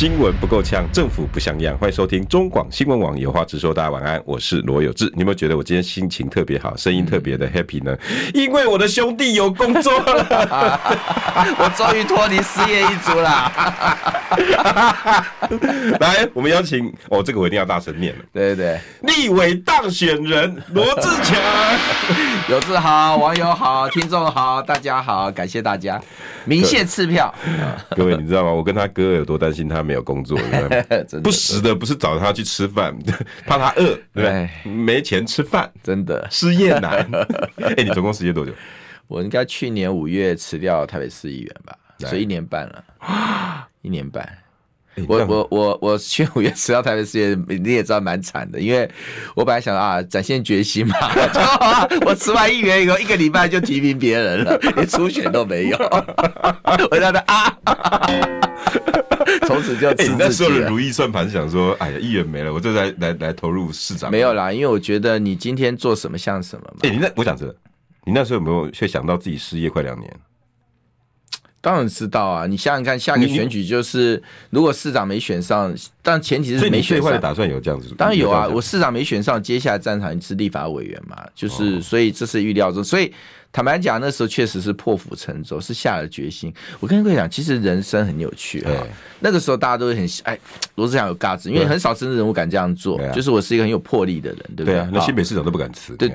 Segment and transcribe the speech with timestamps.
[0.00, 1.76] 新闻不够呛，政府不像样。
[1.76, 3.74] 欢迎收听中广新闻网有话直说。
[3.74, 5.04] 大家晚安，我是罗有志。
[5.12, 7.94] 你有没有觉得我今天心情特别好，声音特别的 happy 呢？
[8.32, 10.80] 因为我的兄弟有工作了，
[11.58, 13.52] 我终于脱离失业一族了。
[16.00, 18.24] 来，我们邀请哦，这个我一定要大声念了。
[18.32, 21.38] 对对对，立委当选人罗志强，
[22.48, 26.00] 有志好，网友好，听众好，大家好，感谢大家，
[26.46, 27.34] 鸣谢赐票。
[27.94, 28.50] 各位，你知道吗？
[28.50, 30.38] 我跟他哥有多担心他没有工作，
[31.20, 32.96] 不时的不是找他去吃饭，
[33.44, 37.04] 怕他饿，对，没钱吃饭，真的失业难。
[37.58, 38.52] 哎，你总共失业多久？
[39.08, 42.84] 我应该去年五月辞掉台北市议员吧，所以一年半了，
[43.82, 44.38] 一年半。
[45.08, 48.90] 我我我我去五月辞掉台北市议员，你也知道蛮惨的，因为
[49.34, 50.94] 我本来想啊，展现决心嘛，
[52.04, 55.78] 我辞完议员以后一个礼拜就提名别人了，连初选都没有，
[56.90, 57.56] 我觉得啊。
[59.46, 64.10] 从此就自、欸、那时候的如意算盘，想说，哎呀，议员没了，我就来来来投入市长。
[64.10, 66.80] 没有啦，因为我觉得你今天做什么像什么嘛。
[66.82, 67.54] 哎、欸，你那我想着，
[68.04, 70.10] 你那时候有没有却想到自己失业快两年？
[71.60, 72.46] 当然知道啊！
[72.46, 77.20] 你想想看，下个选举就是如果市长没选上，但前提是没选上。
[77.20, 77.94] 打算有这样子？
[77.96, 78.48] 当然有啊！
[78.48, 83.12] 我市长没选上，接下来战场是立法委员嘛，就是所以这是预料中，所以。
[83.52, 86.52] 坦白讲，那时候确实是破釜沉舟，是下了决心。
[86.78, 88.72] 我跟各位讲，其实人生很有趣啊。
[89.18, 90.38] 那个时候大家都很哎，
[90.76, 93.00] 罗志祥有嘎子，因为很少政治人物敢这样做。
[93.12, 94.86] 就是我是一个很有魄力的人，对不对？
[94.92, 95.96] 那新北市长都不敢辞。
[95.96, 96.08] 对，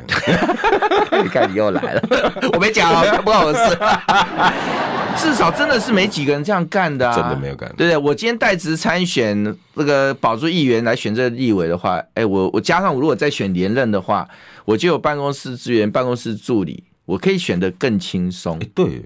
[1.22, 2.02] 你看 你又来了，
[2.54, 3.78] 我没讲，不关我的事。
[5.18, 7.68] 至少真的是没几个人这样干的啊，真的没有干。
[7.78, 7.98] 对不对？
[7.98, 14.28] 我今天代职参选，那个保住议员来选这个立委的话，哎，我我加上我如果再选连任的话，
[14.64, 16.84] 我就有办公室资源、办公室助理。
[17.06, 19.02] 我可以选得更轻松，对。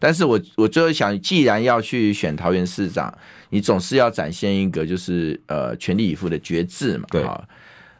[0.00, 3.16] 但是我我最后想，既然要去选桃园市长，
[3.48, 7.42] 你总是要展现一个就是呃全力以赴的决志嘛，对啊。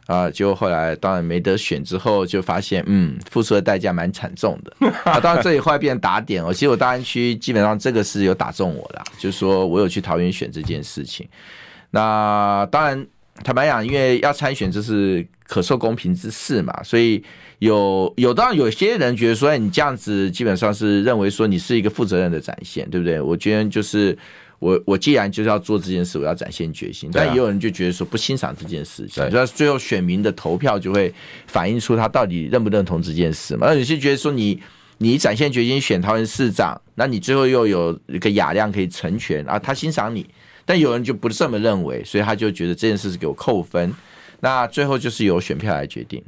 [0.05, 4.87] 啊，结果后来当然没得选之后，就发现嗯，付出的代价蛮惨重的。
[5.03, 6.53] 啊，当然这里后来变打点哦。
[6.53, 11.27] 其实我大安区基本上这个是有打中我的，就是说我有去桃园选这件事情。
[11.89, 13.07] 那当然
[13.43, 17.23] 坦白讲，因为要参选，这是可受公平之事嘛，所以。
[17.65, 23.19] 有有，当然有些人觉得说，哎，你这样子基本上是认为说你是一个负责任的展现，对不对？
[23.19, 24.15] 我觉得就是
[24.59, 27.09] 我我既然就是要做这件事，我要展现决心。
[27.11, 31.13] 但也有人就觉得说不欣赏这件事情，所以最后选民的投票就会
[31.47, 33.67] 反映出他到底认不认同这件事嘛。
[33.67, 34.61] 那有些觉得说你
[34.99, 40.25] 你展现决心选桃园市长，那你最后又有一个雅量可以成全啊，他欣赏你。
[40.65, 43.93] 但有人就不这么认为，所以他就觉得这件事是给我扣分。
[44.39, 46.23] 那最后就是由选票来决定。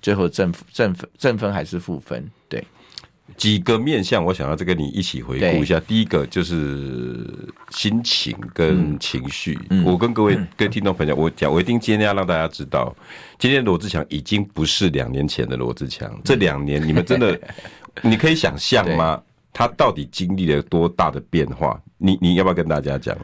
[0.00, 2.28] 最后正正分正分还是负分？
[2.48, 2.64] 对，
[3.36, 5.78] 几个面向，我想要再跟你一起回顾一下。
[5.80, 7.26] 第一个就是
[7.70, 9.58] 心情跟情绪。
[9.84, 12.94] 我跟各位跟听众朋友，我讲，我一定今天要让大家知道，
[13.38, 16.10] 今天罗志强已经不是两年前的罗志强。
[16.24, 17.38] 这两年你们真的，
[18.02, 19.22] 你可以想象吗？
[19.52, 21.80] 他到底经历了多大的变化？
[21.98, 23.16] 你你要不要跟大家讲？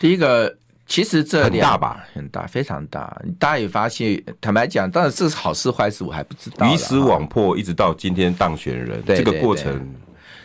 [0.00, 0.56] 第一个。
[0.88, 3.20] 其实这两很大吧，很大，非常大。
[3.38, 6.66] 大家也发现，坦白讲，当然这是好事坏事，我还不知道。
[6.66, 9.94] 鱼死网破，一直到今天当选人，这个过程。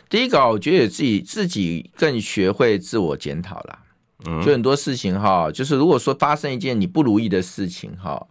[0.09, 3.79] 第一个，我觉得自己自己更学会自我检讨啦。
[4.25, 8.27] 嗯，就很多事情哈，就是如果说发生一件你不如意的事情哈，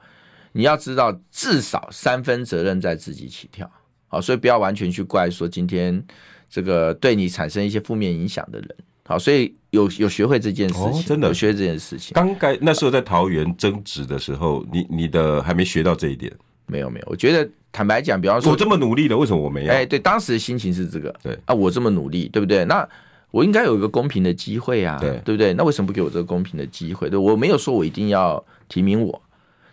[0.52, 3.68] 你要知道至少三分责任在自己起跳。
[4.06, 6.04] 好，所以不要完全去怪说今天
[6.50, 8.76] 这个对你产生一些负面影响的人。
[9.12, 12.14] 好，所以有有学会这件事情，哦、真的有学会这件事情。
[12.14, 16.32] 刚该那时候在桃园争执的时候，你你的还没学到这一点？
[16.66, 19.70] 没有没有，我觉得坦白讲，比方说我这么努力了，为什么我没有？
[19.70, 21.14] 哎，对，当时的心情是这个。
[21.22, 22.64] 对啊，我这么努力，对不对？
[22.64, 22.88] 那
[23.30, 25.52] 我应该有一个公平的机会啊，对对不对？
[25.52, 27.10] 那为什么不给我这个公平的机会？
[27.10, 29.20] 对，我没有说我一定要提名我，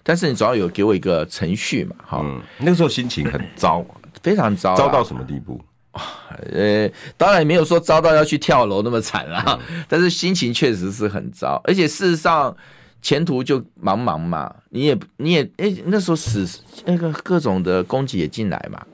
[0.03, 1.95] 但是你总要有给我一个程序嘛。
[2.05, 3.85] 哈、嗯，那个时候心情很糟，
[4.21, 5.61] 非常糟，糟到什么地步？
[6.53, 12.55] 呃，当然没有说糟到要去跳楼那么惨啦，但是心情确实是很糟，而且事实上
[13.01, 16.47] 前途就茫茫嘛，你也你也哎，那时候死
[16.85, 18.85] 那个各种的攻击也进来嘛，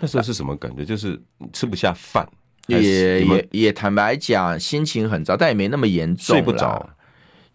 [0.00, 0.84] 那时候是什么感觉？
[0.84, 1.20] 就是
[1.52, 2.28] 吃不下饭，
[2.66, 6.88] 也也也坦白讲心情很糟，但也没那么严重，睡不着，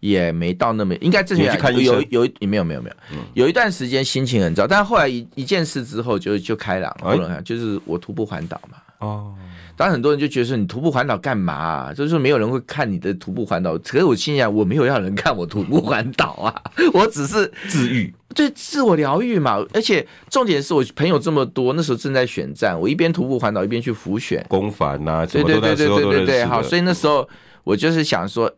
[0.00, 8.78] 也没到那么，应该之前有有有没有没有没有，有一段时间心情很糟，但后来一一件事之后就就开朗了，就是我徒步环岛嘛。
[9.00, 9.34] 哦，
[9.76, 11.92] 当然很多人就觉得说你徒步环岛干嘛啊？
[11.92, 13.76] 就是说没有人会看你的徒步环岛。
[13.78, 16.62] 可是我心想，我没有要人看我徒步环岛啊，
[16.92, 19.64] 我只是治愈，对，自我疗愈嘛。
[19.72, 27.28] 而且重点是我朋友这么多，那时候正在选战，我一边徒步环岛一边去浮选公凡呐，对对对对对对对，好，所以那时候
[27.64, 28.52] 我就是想说。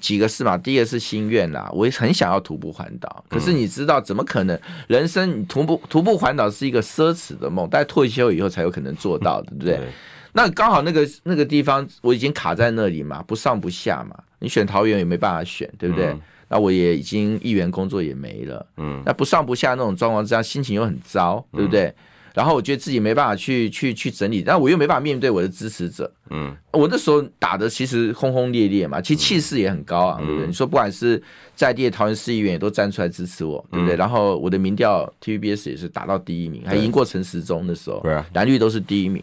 [0.00, 3.24] 几个事嘛，第一个是心愿啦，我也很想要徒步环岛。
[3.28, 4.58] 可是你知道，怎么可能？
[4.88, 9.76] 人生徒步徒步环岛是一个奢侈的梦，但退休以后才有可能做到，对不对？
[9.76, 9.88] 对，
[10.32, 14.16] 那刚好那个那个地方我已经卡在那里嘛，不上不下嘛。
[14.40, 16.06] 你选桃园也没办法选，对不对？
[16.06, 21.86] 嗯、那我也已经议员工作也没了，嗯，那不上不下那种状况之下，心情又很糟，对不对？
[21.86, 21.94] 嗯
[22.38, 26.08] 然后我觉得自己没办法去去去整理，但我又没办法面对我的支持者。
[26.30, 30.46] 嗯，我那时候打的其实轰轰烈烈嘛，其实气势也很高啊，对不对？
[30.46, 31.20] 你说不管是
[31.56, 33.96] 在地的桃园市议员也都站出来支持我，对不对？
[33.96, 39.20] 然后我的民调 TVBS 也是打到第一名，还赢过陈时中的时候，对啊蓝绿都是第一名。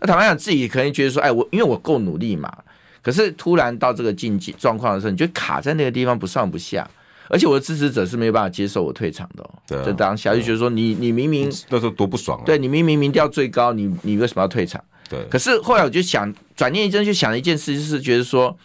[0.00, 2.54] 那坦白讲，自己可能觉得说，哎，我因为我够努力嘛。
[3.00, 6.86] 可是突然到这个境界状况的时候，你就卡在那个地方不上不下。
[7.28, 14.82] 而且我的支持者是没有办法接受我退场的，就当下就觉得说你你明明那时候多不爽啊，对，你明明民调最高，你你为什么要退场？
[15.08, 15.24] 对。
[15.28, 18.56] 可是后来我就想转念一阵，就想了一件事，就是觉得说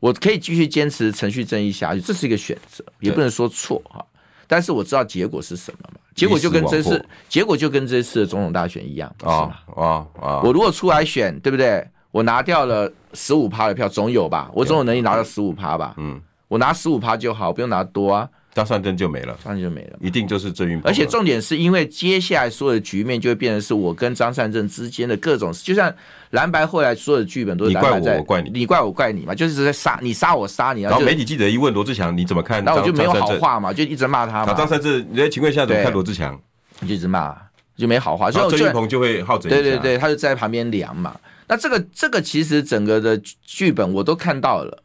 [0.00, 4.04] 我可以继续坚持程序正义下去，这是一个选择，也不能说错哈。
[4.46, 6.00] 但是我知道结果是什么嘛？
[6.14, 10.40] 结果就跟这次结果就跟这次的总统大选一样啊啊啊！
[10.44, 11.84] 我如果出来选，对不对？
[12.12, 14.48] 我拿掉了十五趴的票，总有吧？
[14.54, 15.94] 我总有能力拿到十五趴吧？
[15.96, 16.20] 嗯。
[16.54, 18.28] 我拿十五趴就好，不用拿多啊。
[18.54, 20.88] 张善政就没了，张善没了，一定就是郑云鹏。
[20.88, 25.92] 而且重点是因为接下来所有的局面就会变成是我跟张善政之间的各种，就像
[26.30, 30.82] 蓝白后来所有的剧本都是蓝白在，你怪我，我怪你，你怪我怪你嘛，就是在杀你杀我杀你。
[30.82, 34.54] 然后媒体记者一问罗志强你怎么看，那我就没有好话嘛，就一直骂他嘛。
[34.54, 36.40] 张善政，你在请问一下怎么看罗志强？
[36.78, 37.36] 你就一直骂，
[37.76, 38.30] 就没好话。
[38.30, 39.50] 所以郑云鹏就会好整。
[39.50, 41.16] 对对对，他就在旁边凉嘛。
[41.48, 44.83] 那这个这个其实整个的剧本我都看到了。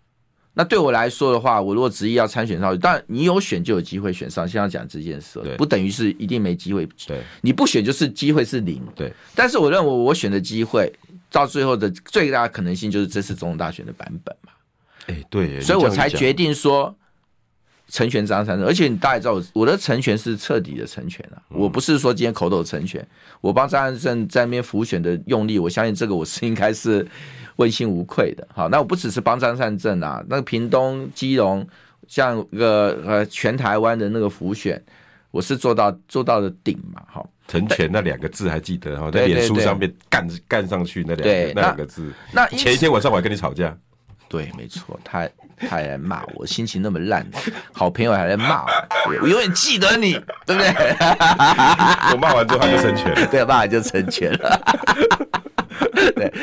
[0.59, 4.45] 那对我来说的话，我如果执意要参选上去，当然你有选就有机会选上。
[4.45, 6.85] 先要讲这件事，不等于是一定没机会。
[7.07, 8.81] 对，你不选就是机会是零。
[8.93, 10.91] 对，但是我认为我选的机会
[11.31, 14.51] 到最后的最大可能性就是这次总统大选的版本嘛。
[15.07, 16.93] 哎，对，所以我才决定说
[17.87, 21.41] 成全张三生，而且你大家知道，我的成全是彻底的成全了。
[21.47, 23.07] 我不是说今天口头成全，
[23.39, 27.07] 我帮张三生在那边浮选的用力，我相信这个我是应该是。
[27.59, 31.67] 问心无愧的，好，那我不只是帮张善政啊，那个屏东、基隆，
[32.07, 34.81] 像个呃全台湾的那个浮选，
[35.29, 43.75] 我是做到做到了顶嘛，好，成全那两个字还记得哈，在脸书上面干干上去那两个那两个字，那前一天晚上我还跟你吵架，
[44.29, 45.27] 对，没错，他
[45.57, 47.27] 他还来骂我，心情那么烂，
[47.73, 48.71] 好朋友还来骂我，
[49.21, 50.13] 我永远记得你，
[50.45, 50.69] 对不对？
[52.13, 54.61] 我骂完之后他就成全了， 对，骂完就成全了。
[56.15, 56.33] 对，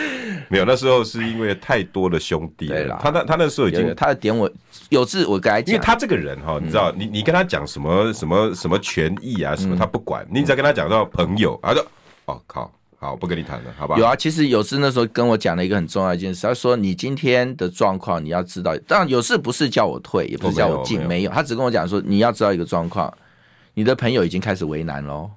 [0.50, 2.98] 没有，那时候是因为太多的兄弟了。
[3.02, 4.50] 他那他那时候已经，他的点我
[4.90, 11.84] 有次，我跟他讲，因为他这个人哈，你知道，你你跟他讲什么什么什么权益啊什么，他不管，你只要跟他讲到朋友，他就
[12.26, 13.96] 哦靠，好不跟你谈了，好吧？
[13.98, 23.12] 有啊，其实有次那时候跟我讲了一个很重要一件事，他说你今天的状况你要知道，当然有事不是叫我退，也不是叫我进，没有，他只跟我讲说你要知道一个状况，
[23.74, 25.30] 你的朋友已经开始为难喽。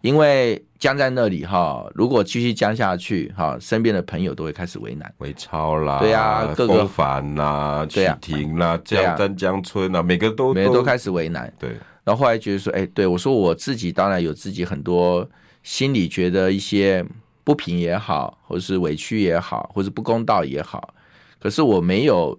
[0.00, 11.52] 因为僵在那里哈，如果继续僵下去哈，身边的朋友都会开始为难，为超啦，对呀，各个凡呐，许婷啦，江丹江村啊，每个都每个都开始为难。
[11.58, 11.70] 对，
[12.04, 15.28] 然后后来觉得说，哎，对我说我自己当然有自己很多
[15.62, 17.04] 心里觉得一些
[17.42, 20.94] 不平也好，或者是委屈也好，或是不公道也好，
[21.40, 22.38] 可是我没有。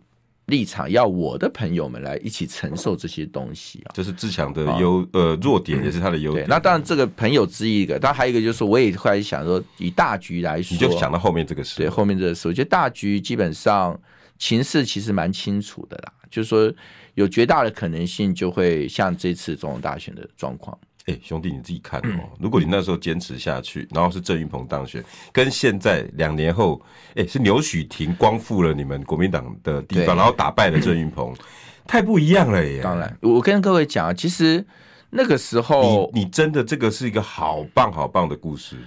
[0.49, 6.45] 立场要我的朋友们来一起承受这些东西啊，这是自强的优呃弱点，也是他的优点。
[6.49, 11.77] 那当然，这个朋友之一个，但还有一个就是，我也后来想说，以大局来说，你就想到后面这个事。
[11.77, 13.97] 对，后面这个事，我觉得大局基本上
[14.37, 16.73] 情势其实蛮清楚的啦，就是说
[17.13, 20.77] 有绝大的可能性就会像这次总统大选的状况。
[21.09, 22.29] 哎、欸，兄弟，你自己看哦。
[22.39, 26.79] 如果你那时候坚持下去，然后是郑云鹏当选，跟现在两年后，
[27.15, 31.35] 哎、欸，是牛许廷光复了你们国民党的地方，然后打败了郑云鹏，
[31.87, 32.81] 太不一样了耶！
[32.83, 34.63] 当然，我跟各位讲啊，其实
[35.09, 38.77] 那个时候你，你真的这个是一个好棒好棒的故事。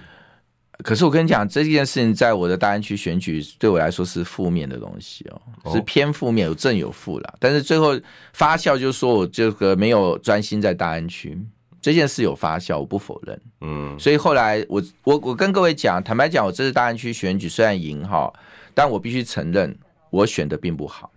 [0.83, 5.25] 可是我跟你讲，这件事情在我的大安区选举对我来说是负面的东西
[5.63, 7.33] 哦，是偏负面，有正有负啦。
[7.39, 7.97] 但是最后
[8.33, 11.37] 发酵就是说我这个没有专心在大安区。
[11.83, 13.41] 这件事有发酵，我不否认。
[13.59, 18.31] 嗯，所以后来我我我跟各位讲，坦白讲，我这次大安区选举虽然赢哈，
[18.73, 19.77] 但我必须承认
[20.09, 21.11] 我选的并不好。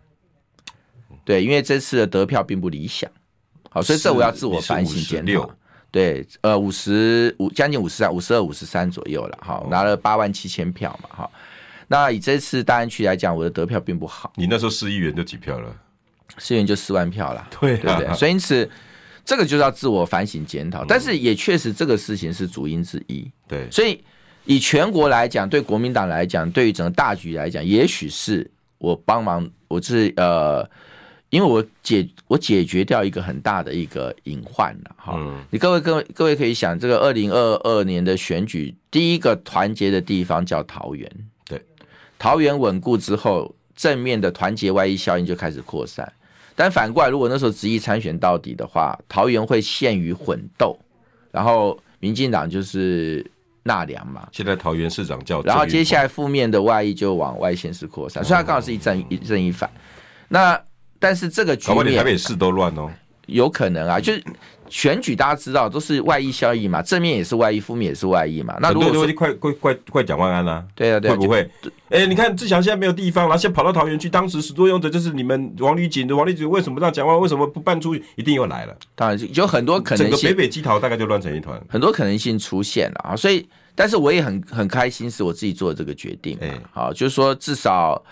[1.24, 3.08] 对，因为这次的得票并不理想，
[3.70, 5.48] 好，所以这我要自我反省检讨。
[5.92, 11.30] 对，呃，五十五将近五十三，五十二、五十三左右了，哈，拿了八万七千票嘛，哈。
[11.86, 14.32] 那以这次大安区来讲，我的得票并不好。
[14.34, 15.72] 你那时候市议员就几票了？
[16.38, 18.14] 市议员就四万票了，对、啊、对不对？
[18.14, 18.68] 所以因此，
[19.26, 20.82] 这个就是要自我反省检讨。
[20.86, 23.30] 但是也确实这个事情是主因之一。
[23.46, 24.02] 对，所以
[24.46, 30.66] 以全国来讲，对国民党来讲，对于整个大局来讲，也许是我帮忙，我是呃。
[31.28, 41.10] 因为我解我解决掉一个很大的一个隐患了哈，你各位各位各位可以想，这个二零二二年的选举，第一个团结的地方叫桃园，
[41.48, 41.60] 对，
[42.16, 46.10] 桃园稳固之后，正面的团结外溢效应就开始扩散。
[46.56, 50.76] 但反过来，如果那时候执意参选到底的话，桃园会陷于混斗，
[51.30, 53.24] 然后民进党就是
[53.62, 54.26] 纳凉嘛。
[54.32, 59.70] 现在桃园市长叫，然后接下来负面的外溢就往外县市扩散，所以它刚好是一正一正一反。
[60.28, 60.58] 那
[60.98, 62.90] 但是这个局面，台北市都乱哦，
[63.26, 64.24] 有可能啊，就是
[64.68, 68.56] 选举大家知道都是外溢效益嘛，正面也是外溢，负面也是外溢嘛。
[68.60, 71.48] 那如果说快快快快讲万安啦，对啊对，会不会？
[71.88, 77.94] 哎，你看志强现在没有地方，然后先跑到桃园去，当时始作俑者就是你们王丽锦，王立锦为什么让蒋万安为什么不办出？
[77.94, 83.16] 一定又来了，当然有很多可能性，整个北北基桃大概就乱成一团，很多可能性出现了啊。
[83.16, 88.02] 所以，但是我也很很开心，是我自己做的这个决定，哎，好，就是说至少。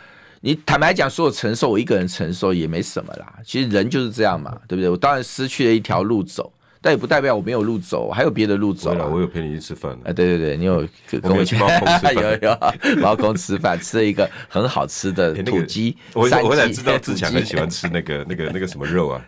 [0.45, 3.33] 你坦白讲，所有承受我一个人承受也没什么啦。
[3.43, 4.91] 其实人就是这样嘛，对不对？
[4.91, 8.95] 我当然失去了一条路走，但也不代表我没有路走，还有别的路走。
[9.11, 9.99] 我有陪你去吃饭。
[10.05, 10.87] 哎，对对对，你有
[11.23, 12.59] 跟我去猫空吃饭，有有
[13.01, 15.97] 猫公吃饭，吃了一个很好吃的土鸡。
[16.13, 19.25] 我我想知道志强很喜欢吃那个那个那个什么肉啊。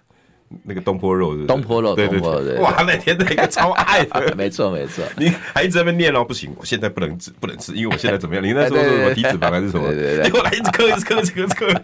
[0.64, 8.44] 那个东坡肉是是，东坡肉，对对对，哇，那天那个超爱的， 没错没错，你还一直在那边念哦，不行，我现在不能吃，不能吃，因为我现在怎么样？
[8.44, 9.92] 你那时候说什么体脂肪还是什么？
[9.92, 11.82] 对我 来一直嗑，一直嗑，一直嗑，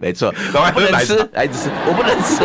[0.00, 2.44] 没错，然后不能吃，来一直吃，我不能吃。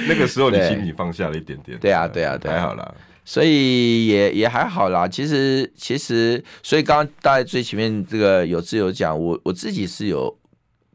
[0.06, 2.94] 那个时候你心里放下了一点点，对啊对啊对，还好啦，
[3.24, 5.08] 所以也也还好啦。
[5.08, 10.36] 其实其实，所以刚刚大家最前面这个有自由讲，我我自己是有。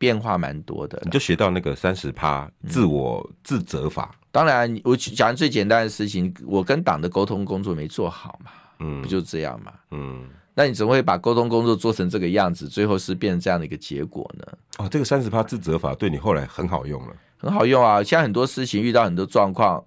[0.05, 4.11] 变化蛮多的，你就学到那个三十趴自我自责法。
[4.13, 14.45] 嗯、当然，我讲最简单的事情，我跟党的沟通工作没做好嘛，嗯，不就这样嘛，嗯，那你怎么会把沟通工作做成这个样子，最后是变成这样的一个结果呢？
[14.77, 18.03] 哦，这个三十趴自责法对你后来很好用了，很好用啊！
[18.03, 19.83] 现在很多事情遇到很多状况，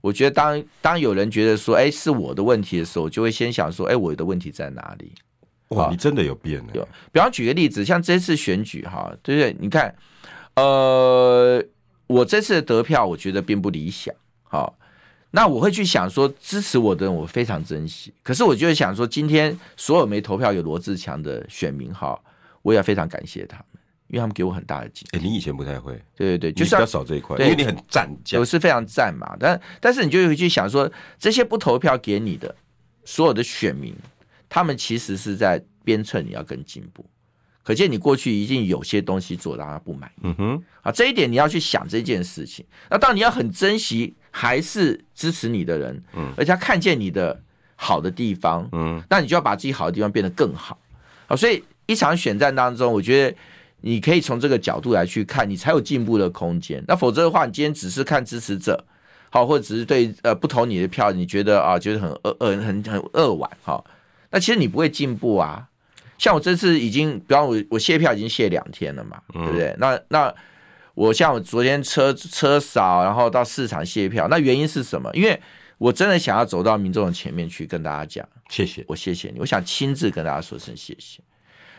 [0.00, 5.12] 我觉得当当有人觉得说，哎，是我的问题的时候，我就会先想说，哎，我的问题在哪里？
[5.70, 6.72] 哇，你真的有变呢！
[6.74, 9.56] 有，比方举个例子，像这次选举哈，对不对？
[9.60, 9.94] 你看，
[10.56, 11.64] 呃，
[12.08, 14.12] 我这次的得票，我觉得并不理想。
[14.42, 14.76] 好，
[15.30, 18.12] 那我会去想说，支持我的人，我非常珍惜。
[18.24, 22.20] 可是，我就会想说，今天所有没投票有罗志强的选民哈，
[22.62, 23.66] 我也要非常感谢他们，
[24.08, 25.20] 因为他们给我很大的机会。
[25.20, 28.10] 哎，你以前不太会，对对对，就是比较少这一块，因为你很赞，
[28.40, 29.36] 我是非常赞嘛。
[29.38, 32.52] 但但是，你就会去想说，这些不投票给你的
[33.04, 33.94] 所有的选民。
[34.50, 37.02] 他们其实是在鞭策你要更进步，
[37.62, 40.20] 可见你过去一定有些东西做让他不满意。
[40.24, 42.66] 嗯哼，啊，这一点你要去想这件事情。
[42.90, 47.40] 那当你要很珍惜还是支持你的人，嗯，而且他看见你的
[47.76, 50.76] 好的地方，嗯，那你就要把自己好的地方变得更好。
[51.28, 53.36] 啊，所以一场选战当中，我觉得
[53.80, 56.84] 你可以从这个角度来去看，你才有进步的空间。
[56.88, 58.84] 那否则的话，你今天只是看支持者，
[59.30, 63.82] 好，或者只是对呃不投你的票，你觉得啊，觉得很扼扼很很扼腕，哈。
[64.30, 65.68] 那其实你不会进步啊，
[66.16, 69.74] 像我这次已经，比方我我卸票已经卸两天了嘛，对不对？
[69.78, 70.32] 那那
[70.94, 75.10] 我像我昨天车车少，然后到市场卸票，那原因是什么？
[75.14, 75.40] 因为
[75.78, 81.20] 我真的想要走到民众的前面去跟大家讲，谢谢，我谢谢你，我想亲自跟大家说声谢谢。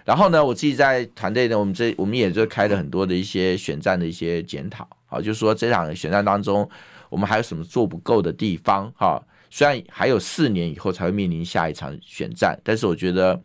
[0.04, 6.68] 然后呢，我自己在团队呢，我们这我们也就开了很多的一些选战的一些检讨，好，就是说这场选战当中，
[7.10, 9.24] 我们还有什么做不够的地方，哈。
[9.54, 13.40] 虽然还有四年以后才会面临下一场选战，但是我觉得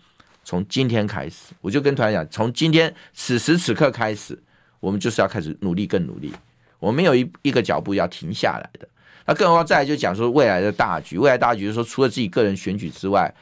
[0.45, 4.41] 从今天开始，我就跟团长讲，从今天此时此刻开始，
[4.79, 6.33] 我们就是要开始努力，更努力。
[6.79, 8.89] 我们没有一一个脚步要停下来的。
[9.27, 13.35] 那更何况再来就讲说未来的大局，未来大局就是说，除了自己个人选举之外，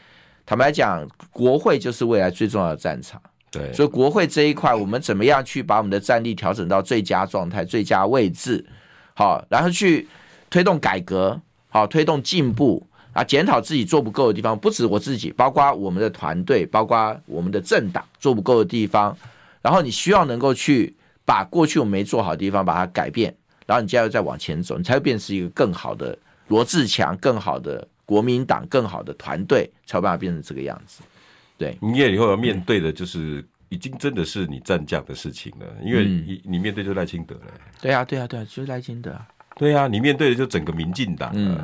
[0.46, 3.20] 坦白讲，国会就是未来最重要的战场。
[3.50, 8.64] 对，所以国会这一块，我们怎么样去把我们的战力调整到最佳状态、最佳位置？
[9.14, 10.08] 好，然后去
[10.48, 11.38] 推动改革。
[11.74, 19.16] 好，推动进步啊，检讨自己做不够的地方，不止我自己，包括我们的团队，包括我们的政党做不够的地方。
[19.60, 23.34] 然后你需要能够去把过去我们没做好的地方把它改变，
[23.66, 26.16] 然后你接下来再往前走，你才会变成一个更好的
[26.46, 31.02] 罗志强，更好的国民党，更好的团队，才有办法变成这个样子。
[31.58, 37.42] 对，你也以后要面对的就是已经真的是你战将的事情了，因为你你面对就赖清德了。
[37.80, 39.18] 对啊，对啊，对啊，就是赖清德。
[39.56, 41.30] 对啊，你面对的就整个民进党。
[41.34, 41.58] 嗯，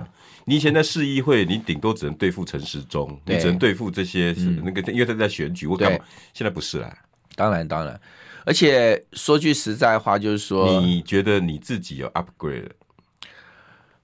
[0.45, 5.99] 你以前在市议会，你顶多只能对付陈时中，你只能对付这些那个，因为他在选举，我干嘛？
[6.33, 6.97] 现在不是啦。
[7.35, 8.01] 当然，当然。
[8.45, 12.71] 而且说句实在话，就是说，你觉得你自己有 upgrade？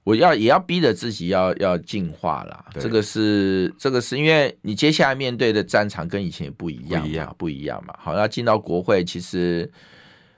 [0.05, 2.64] 我要也要逼着自己要要进化了。
[2.78, 7.95] 这个是这个是因为你接下来面对的战场跟以前也不一样，不一样，不一样嘛。
[7.99, 9.69] 好，那进到国会，其实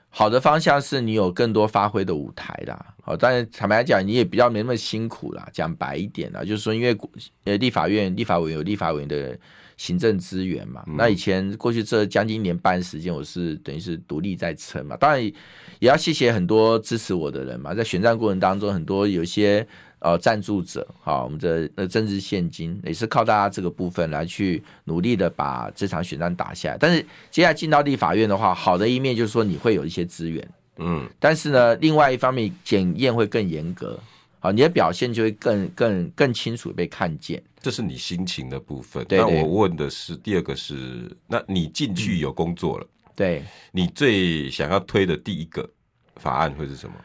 [0.09, 2.93] 好的方向是你有更多发挥的舞台啦。
[3.01, 5.47] 好，但是坦白讲，你也比较没那么辛苦啦。
[5.53, 6.97] 讲白一点啦，就是说，因为
[7.45, 9.37] 呃，立法院立法委员有立法委员的。
[9.79, 14.97] 行政资源嘛，那以前过去这将近一年半时间，我是等于是独立在撑嘛。
[14.97, 19.65] 当然也要谢谢很多支持我的人嘛，在选战过程当中，很多有些
[19.99, 26.77] 呃赞助者，好，我们的那政治献金也是靠大家这个部分来去努力的把这场选战打下来。
[26.77, 30.45] 但是接下来进到立法院的话，好的一面就是说你会有一些资源，
[30.79, 33.97] 嗯，但是呢，另外一方面检验会更严格。
[34.41, 39.03] 好，你的表现就会更更更清楚被看见，这是你心情的部分。
[39.05, 43.43] 对，对，那我问的是第二个是，那你进去有工作了，嗯、对，
[43.73, 45.69] 你最想要推的第一个
[46.15, 46.95] 法案会是什么？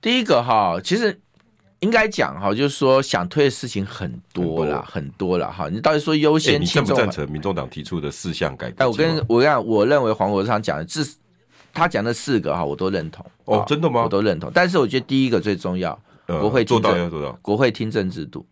[0.00, 1.18] 第一个哈，其实
[1.80, 5.70] 应该讲哈，就是说想推的事情很多啦，很多了哈。
[5.70, 6.58] 你到底说优先、欸？
[6.58, 8.84] 你赞不赞成民众党提出的四项改革？
[8.84, 11.02] 哎，我跟我讲，我认为黄国昌讲的至
[11.72, 13.24] 他讲的四个哈，我都认同。
[13.46, 14.02] 哦，真的吗？
[14.02, 14.50] 我都认同。
[14.52, 15.98] 但是我觉得第一个最重要。
[16.40, 18.46] 国会听证，国会听证制度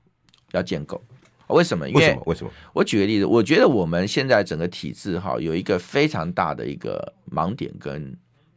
[0.53, 1.03] 要建构。
[1.49, 1.89] 为什么？
[1.89, 2.51] 因为为什么？
[2.73, 8.17] 我举个例子，我觉得我们现在整个体制哈，有一个非常大的一个盲点跟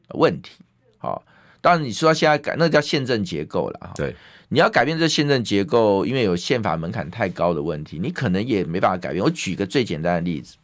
[0.10, 0.60] 问题。
[1.00, 1.24] 好，
[1.60, 3.94] 当然你说现在改，那叫宪政结构了。
[3.96, 4.16] 对，
[4.50, 9.24] 你要改变这宪政结构，因为有宪法门槛太高的问题，你可能也没办法改变。
[9.24, 10.56] 我举个最简单的例子，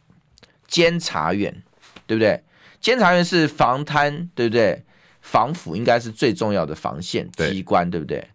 [0.68, 1.62] 监察院，
[2.06, 2.40] 对不对？
[2.80, 4.84] 监察院是防贪，对不对？
[5.20, 8.26] 防腐应该是最重要的防线机关，对不对？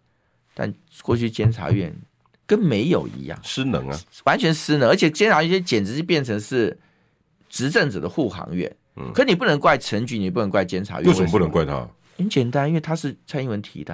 [0.56, 1.94] 但过去监察院
[2.48, 6.76] 跟没有一样，失能啊，完全失能，而且监察院简直是变成是
[7.50, 8.74] 执政者的护航院。
[8.96, 11.86] 嗯，可你不能怪陈局，你不能怪监察院，为什么不能怪他？
[12.18, 13.94] 很简单，因为他是蔡英文提的，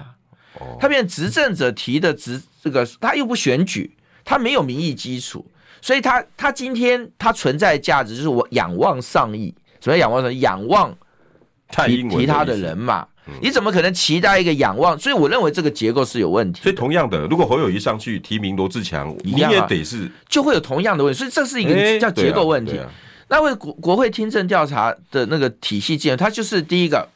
[0.60, 5.44] 哦，他变成执政者提的执这个，他又不选举，他没有民意基础，
[5.82, 10.40] 所以他他今天他存在的价值就是我仰望上意，什么仰望上意？
[10.42, 10.96] 仰望
[11.70, 13.08] 提提他的人嘛。
[13.40, 14.98] 你怎么可能期待一个仰望？
[14.98, 16.62] 所以我认为这个结构是有问题。
[16.64, 21.18] 所以同样的，如果侯友谊上去提名罗志强，你也得是就会有同样的问题。
[21.20, 22.80] 所以这是一个叫结构问题。
[23.30, 27.08] 那为国国会听证调查的那个体系建，它就是第一个，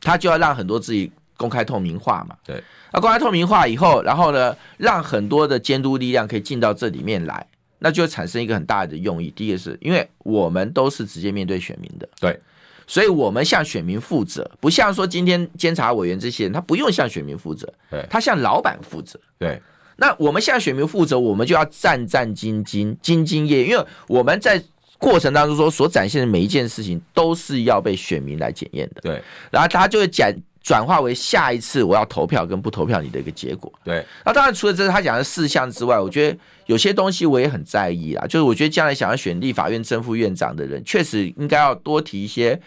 [0.00, 2.34] 它就要让很多自己公开透明化嘛。
[2.46, 2.62] 对，
[2.92, 7.46] 那公开透明化以后，然后呢，让很多的监督力量可以进到这里面来，
[7.80, 9.30] 那就会产生一个很大的用意。
[9.36, 12.40] 第一个是因为我们都是直接面对选民的，对。
[12.86, 17.72] 所以我们向选民负责，不像说今天监察委员这些人，他不用向选民负责，
[18.08, 19.18] 他向老板负责。
[19.38, 19.60] 对，
[19.96, 24.62] 那我们向选民负责，我们就要战战兢兢、兢兢业业，因为我们在
[24.98, 29.00] 过程当中说所展现的每一件事情，都是要被选民来检验的。
[29.02, 30.32] 对，然后他就会讲。
[30.66, 33.72] 转化为下一次我要投票跟不投票你的一个结果。
[33.84, 38.26] 对，那当然除了这是他讲的四项之外，我觉得有些东西我也很在意啊。
[38.26, 42.60] 就是我觉得将来想要选立法院正副院长的人，确实应该要多提一些。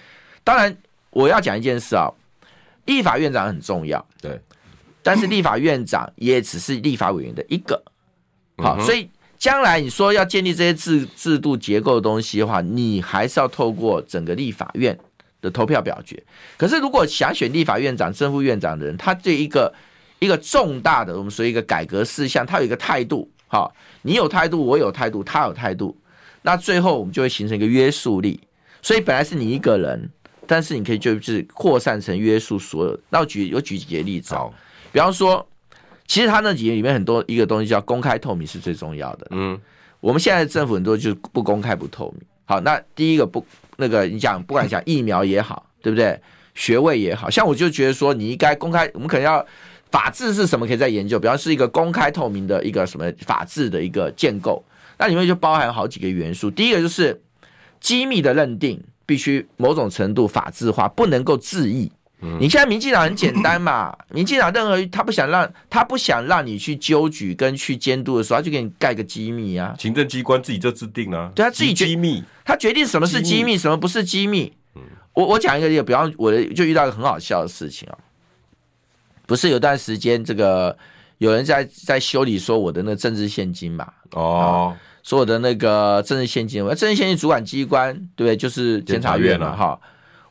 [0.46, 0.74] 当然，
[1.10, 2.10] 我要讲一件事啊，
[2.86, 4.40] 立法院长很重要，对，
[5.04, 7.84] 但是立法院长也只是立法委员的一个。
[8.60, 14.98] 好，所以将来你说要建立这些制制度结构的东西的话，你还是要透过整个立法院。
[15.42, 16.22] 的投票表决，
[16.58, 19.74] 可是如果想选立法院长、正副院长的人，他对一个
[20.20, 25.96] 一个重大的我们说一个改革事项，他有一个态度，好，你有态度，我有态度，他有态度，
[26.42, 28.40] 那最后我们就会形成一个约束力。
[28.82, 30.10] 所以本来是你一个人，
[30.46, 33.00] 但是你可以就是扩散成约束所有。
[33.10, 34.54] 那我举有举几个例子，好，
[34.92, 35.48] 比方说，
[36.06, 39.28] 其实他那几个里面很多一个东西叫公开透明是最重要的。
[39.32, 39.58] 嗯，
[40.02, 42.22] 我们现在的政府很多就是不公开不透明。
[42.44, 43.46] 好，那第一个不。
[43.80, 46.20] 那个你讲，不管讲疫苗也好，对不对？
[46.56, 48.90] 学位也好，像我就觉得说，你应该公开。
[48.94, 49.46] 我们可能要
[49.92, 51.18] 法治是什么，可以再研究。
[51.18, 54.62] 比方是一个公开透明的一个什么法治的一个建构，
[54.98, 56.52] 那里面就包含好几个元素。
[56.52, 57.22] 第一个就是
[57.80, 61.90] 机密的认定必须某种程度法治化，不能够自意。
[62.40, 69.74] 你现在民进党很简单嘛， 民进党任何他不想让他不想让你去纠举跟去监督的时候，他就给你盖个机密啊。
[69.80, 74.52] 行政机关自己就制定了，对他自己机密，他决定什么是机密，什么不是机密。
[75.14, 77.98] 我我讲一个例子，比方我就遇到一个很好笑的事情啊，
[79.26, 80.78] 不是有段时间这个
[81.20, 83.88] 有人在在修理说我的那个政治献金嘛？
[84.12, 88.38] 哦，所有的那个政治献金，政治献金主管机关对不对？
[88.38, 89.80] 就是检察院了哈。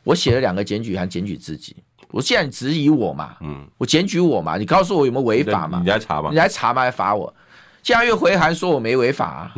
[0.09, 1.77] 我写了两个检举函，检举自己。
[2.11, 3.37] 我现在你质疑我嘛？
[3.43, 4.57] 嗯，我检举我嘛？
[4.57, 5.83] 你告诉我有没有违法嘛？
[5.85, 6.31] 你来查嘛？
[6.31, 6.83] 你来查嘛？
[6.83, 7.35] 来罚我？
[7.83, 9.55] 检察院回函说我没违法啊。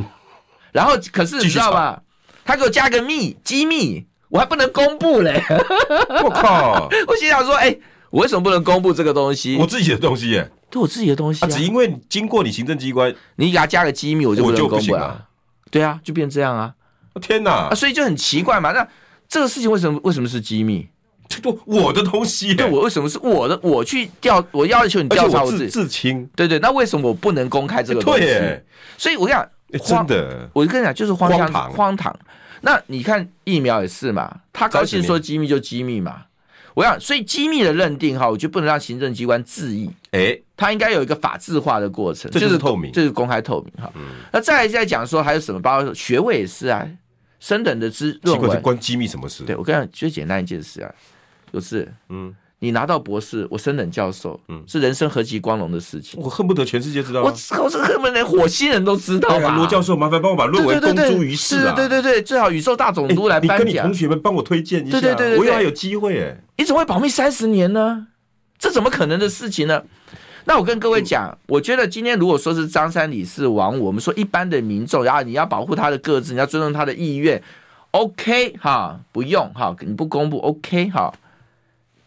[0.72, 2.00] 然后可是你知道吗？
[2.44, 5.40] 他给我加个密机密，我还不能公布嘞。
[6.24, 6.88] 我靠！
[7.06, 7.76] 我心想说，哎，
[8.10, 9.56] 我为什么不能公布这个东西？
[9.56, 11.48] 我自己的东西耶，对我自己的东西啊。
[11.48, 15.28] 只因为经过你行政机关，你给他加个机密，我就不能公布了。
[15.70, 16.74] 对啊，就变这样啊！
[17.22, 17.68] 天哪！
[17.70, 18.72] 啊，所以就很奇怪嘛。
[18.72, 18.88] 那
[19.30, 20.88] 这个事情为什么为什么是机密？
[21.40, 23.58] 不我的东西，对我为什么是我的？
[23.62, 26.28] 我去调，我要求你调查我自自清。
[26.34, 28.20] 对对，那为什么我不能公开这个东西？
[28.20, 28.64] 对，
[28.98, 32.14] 所以我跟你讲，真的，我就跟你讲，就是荒唐荒唐。
[32.62, 36.24] 那你看疫苗也是嘛，他高兴说机密就机密嘛。
[36.74, 39.88] 我想，所以机密的认定哈，我就不能让行政机关恣意。
[40.10, 43.92] 哎，他应该有一个法制化的过程，这就是透明，这是公开透明哈。
[44.32, 45.60] 那再来再讲说还有什么？
[45.62, 46.84] 包括学位也是啊，
[47.40, 49.42] 升等的之论文关机密什么事？
[49.42, 50.94] 对我跟你讲，最简单一件事啊。
[51.52, 56.20] 就是，嗯，你拿到博士，我升等教授，嗯，是人生何其光荣的事情。
[56.22, 57.22] 我恨不得全世界知道。
[57.22, 59.56] 我我是恨不得连火星人都知道吧。
[59.56, 61.74] 罗教授，麻烦帮我把论文公诸于世啊！
[61.74, 63.58] 对对对，最好宇宙大总督来颁奖。
[63.66, 65.00] 你跟你同学们帮我推荐一下。
[65.00, 66.40] 对对对，我以为还有机会哎。
[66.58, 68.06] 你怎么会保密三十年呢？
[68.58, 69.82] 这怎么可能的事情呢？
[70.50, 77.40] 那我跟各位讲，我觉得今天如果说是张三李四王，我们说一般的民众，然后你要保护他的个资，你要尊重他的意愿
[77.92, 81.14] ，OK 哈，不用哈，你不公布 OK 哈。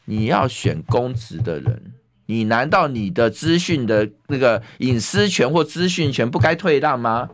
[0.04, 1.82] 你要选公职的人，
[2.26, 7.30] 你难道你的资讯的那个隐私权或资讯权不该退让吗？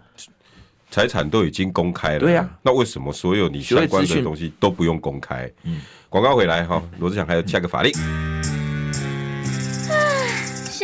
[0.91, 5.51] 财产都已经公开了，对呀、啊，那为什么所有你相关的东西都不用公开？
[5.63, 7.91] 嗯，广告回来哈，罗志祥还有下个法令。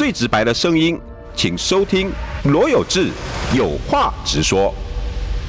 [0.00, 0.98] 最直白的声音，
[1.36, 2.10] 请收听
[2.44, 3.10] 罗有志
[3.54, 4.74] 有话直说。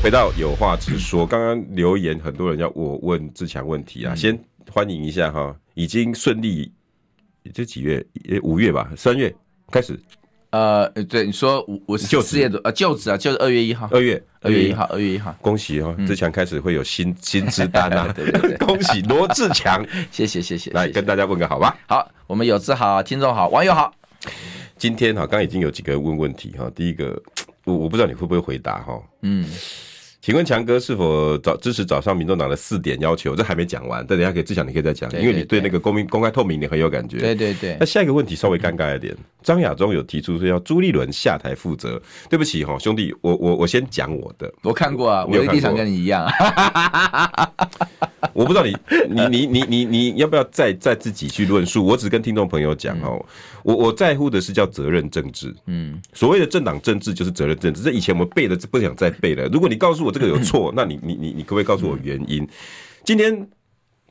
[0.03, 4.37] 回到有话直说，刚刚留言很多人要我问志强问题啊，先
[4.69, 5.55] 欢迎一下哈。
[5.73, 6.69] 已经顺利，
[7.53, 8.05] 这几月？
[8.43, 9.33] 五月吧，三月
[9.71, 9.97] 开始。
[10.49, 21.77] 呃，对，你说我我就失业的呃，就职啊，就是二月一号，二月二月一号，二月一号，恭喜哦，志强开始会有薪薪资单啊，对 对对， 恭喜罗志强，谢谢谢谢，来跟大家问个好吧。
[21.87, 23.93] 好，我们有志好，听众好，网友好。
[24.77, 27.21] 今天哈，刚刚已经有几个问问题哈，第一个
[27.65, 29.45] 我我不知道你会不会回答哈，嗯。
[30.21, 33.35] 请问强哥是否早支持早上民众党的四点要求？
[33.35, 37.17] 这还没讲完，但等一下可以志强，你可以再讲，因为你对那个公民公开透明你很有感觉。
[37.17, 37.75] 对对对。
[37.79, 41.99] 那下一个问题稍微尴尬一点，张亚中有提出说要朱立伦下台负责。
[42.29, 44.53] 对不起哈，兄弟，我我我先讲我的。
[44.61, 46.29] 我看过啊，我的立场跟你一样。
[48.33, 48.77] 我不知道你
[49.09, 51.83] 你你你你你要不要再再自己去论述？
[51.83, 53.25] 我只跟听众朋友讲哦，
[53.63, 55.53] 我我在乎的是叫责任政治。
[55.65, 57.81] 嗯，所谓的政党政治就是责任政治。
[57.81, 59.47] 这以前我们背的，不想再背了。
[59.47, 62.47] 如果你告诉我这个有错， 那你你你你可不可以告诉我原因？
[63.03, 63.47] 今天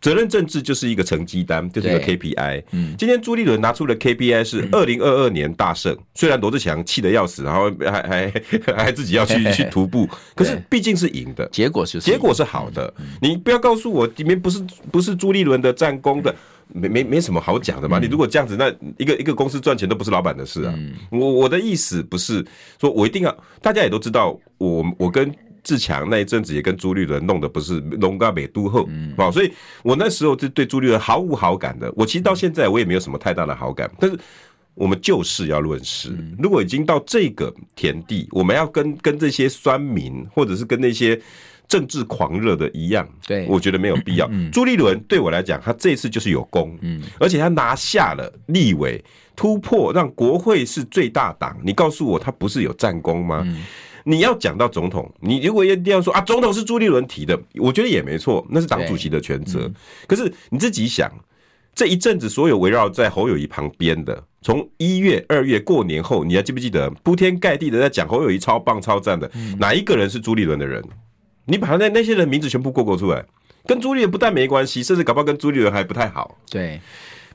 [0.00, 2.64] 责任政治就是一个成绩单，就是一个 KPI。
[2.72, 8.32] 嗯，今天朱立伦拿出的 KPI 是二零二二年大胜，虽然罗志祥气得要死，然后还还
[8.74, 12.92] 还自己要去去徒步，可是毕竟是赢的，结果是结果是好的。
[13.20, 16.34] 你不要告诉我里面不是不是朱立伦的战功的，
[16.72, 17.98] 没没没什么好讲的嘛。
[17.98, 20.74] 你如果这样子，那一个一个公司赚钱都不是老板的事啊。
[21.10, 22.44] 我我的意思不是
[22.80, 25.30] 说我一定要，大家也都知道，我我跟。
[25.70, 29.52] 志强那一阵子也跟朱立伦弄的不是龙嘎美都后，好，所以
[29.84, 31.92] 我那时候就对朱立伦毫无好感的。
[31.94, 33.88] 我其实到现在我也没有什么太大的好感。
[34.00, 34.18] 但是
[34.74, 41.20] 我们就事要论事，如果已经到这个田地，我们要跟跟这些酸民或者是跟那些
[41.68, 44.28] 政治狂热的一样，对，我觉得没有必要。
[44.50, 49.00] 朱立伦对我来讲，他这次就是有功，嗯，而且他拿下了立委，
[49.36, 51.56] 突破让国会是最大党。
[51.62, 53.46] 你告诉我他不是有战功吗？
[54.04, 59.60] 你要讲到总统，你如果一定要说啊，总统是朱立伦提的，我觉得也没错，那是党主席的权责。
[59.60, 59.74] 嗯、
[60.06, 61.10] 可是你自己想，
[61.74, 70.82] 这一阵子所有围绕在侯友谊旁边的，从一月、二月过年后，你还记不记得铺天盖地的在讲侯友谊超棒、超赞的，哪一个人是朱立伦的人？
[71.46, 73.24] 你把他那那些人名字全部过过出来，
[73.66, 76.38] 跟朱立伦不但没关系，甚至搞不好跟朱立伦还不太好。
[76.50, 76.80] 对。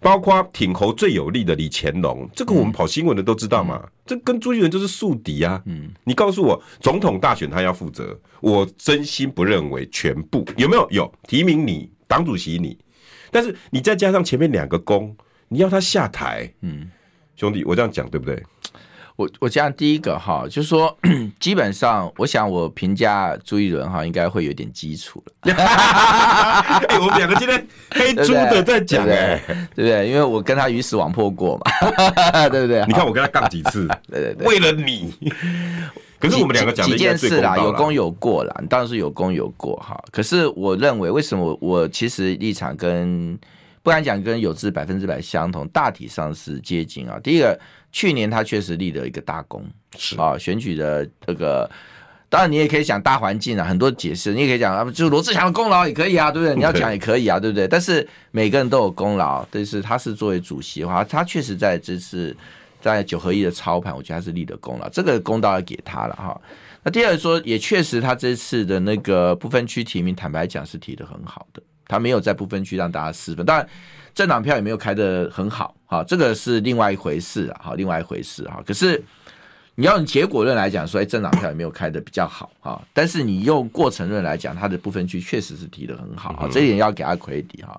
[0.05, 5.59] 包括挺侯最有力的李乾隆，这个我们跑新闻的都知道嘛，嗯、这跟朱立伦就是宿敌啊。
[5.65, 10.45] 嗯，你告诉我，总统大选他要负责，我真心不认为全部。
[10.57, 10.87] 有没有？
[10.91, 11.11] 有。
[11.27, 12.77] 提名你党主席你，
[13.31, 16.87] 但是你再加上前面两个公，你要他下台，嗯，
[17.35, 18.43] 兄弟，我这样讲对不对？
[19.15, 20.97] 我我讲第一个哈，就是说，
[21.39, 25.53] 基本上，我想我评价朱一伦哈，应该会有点基础了。
[25.53, 29.41] 哎，我们两个今天黑猪的在讲哎，
[29.73, 30.09] 对不对？
[30.09, 31.71] 因为我跟他鱼死网破过嘛，
[32.49, 32.83] 对不对？
[32.87, 35.13] 你看我跟他杠几次，对对对，为了你。
[36.19, 39.97] 可是我们两个讲几件事啦，有功有过啦，当然是有功有过哈。
[40.11, 43.39] 可是我认为，为什么我其实立场跟
[43.81, 47.17] 不敢讲跟有志百分之百相同，大体上是接近啊。
[47.23, 47.57] 第一个。
[47.95, 49.65] 去年他确实立了一个大功，
[49.97, 51.69] 是啊，选举的这个，
[52.27, 56.53] 当然你也可以讲大环境啊，很多解释，你也可以讲啊，就是罗志祥的功劳也可以啊，对不对？
[56.55, 57.65] 你要讲也可以啊，对不对？
[57.65, 62.35] 但是每个人都有功劳，但是他是作为主席的话，他确实在这次
[62.81, 66.37] 在九合一的操盘，我觉得他是立的功劳，这个功劳要给他了哈。
[66.83, 73.67] 那第二说，也确实他这次的那个不分区提名，坦白讲是提的很好的，他没有在不分区让大家失分，当然。
[74.15, 78.63] 政党票也没有开的很好，哈，这个是另外一回事啊，哈，另外一回事哈。
[78.65, 79.03] 可是
[79.75, 82.81] 你要用结果论来讲，说，哎，政党票也没有开的比较好，哈。
[82.93, 87.77] 但是你用过程论来讲，他的不分区确实是提的很好，啊，这一点要给他 credit 哈。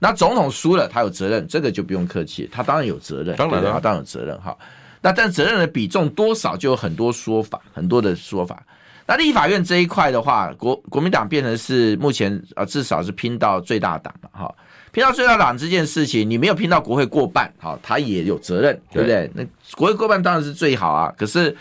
[0.00, 4.58] 那总统输了，他有责任，这个就不用客气，他当然有责任，当然他当然有责任哈。
[5.00, 8.60] 那但责任的比重多少，就有很多说法，很多的说法。
[9.08, 14.54] 那立法院这一块的话，国国民党变成是目前啊，至少是拼到最大党了，哈。
[14.92, 19.30] 拼到最大党这件事情，你没有拼到国会过半，好，他也有责任，对不对？
[19.34, 19.42] 那
[19.76, 21.10] 国会过半当然是最好啊。
[21.16, 21.56] 可是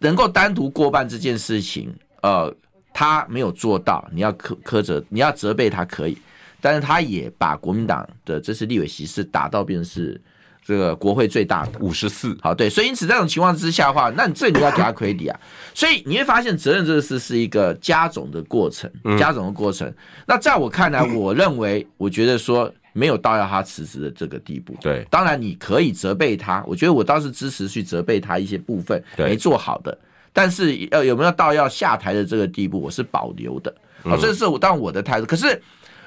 [0.00, 2.54] 能够单独过半这件事情，呃，
[2.92, 6.18] 他没有做到，你要苛苛责，你要责备他可以，
[6.60, 10.20] 但是他也把国民党的这次立委席次打到变成是
[10.64, 15.40] 这个国会最大的五十四，好，对，所以因此这种情况之下的话，那你这你要给他 credit 啊。
[15.74, 19.92] 所以你会发现责任这个事是一个加总的过程，加总的过程。
[20.24, 24.76] 那在我看来， 我认为，我觉得说没有到要他辞职的这个地步。
[24.80, 29.98] 对，当然你可以责备他，我觉得我倒是支持去责备他一些部分没做好的。
[30.32, 33.74] 但是呃，有没有到要下台的这个地步，我是保留的。
[34.04, 35.26] 好，这是我当我的态度。
[35.26, 35.60] 可是。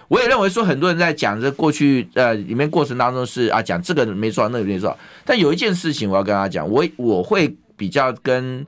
[0.08, 4.96] 我也认为说，很多人在讲这过去呃里面过程当中是啊讲这个没错，那个没错。
[5.24, 8.66] 但有一件事情我要跟他讲，我我会比较跟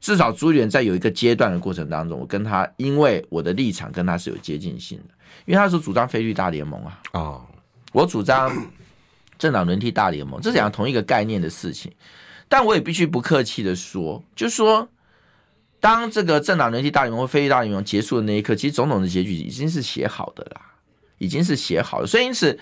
[0.00, 7.40] 至少朱元在有一个阶段的过程当中，我跟他因为我的立场跟他是有接近性的，因为他是主张非绿大联盟啊啊，
[7.92, 8.50] 我主张
[9.38, 11.92] 政党轮替大联盟，这是讲同一个概念的事情。
[12.48, 14.88] 但我也必须不客气的说，就说
[15.80, 20.62] 当这个政党轮替大联盟或非绿大联盟结束的那一刻，其实总统的结局已经是写好的啦。
[21.18, 22.58] 已经是写好了，所以因此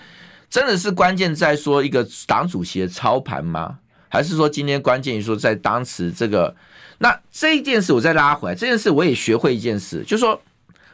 [0.49, 3.79] 真的是关键在说一个党主席的操盘吗？
[4.09, 6.55] 还是说今天关键于说在当时这个？
[6.99, 10.41] 那这一件事我再拉回来，这件事我也学会一件事，就是说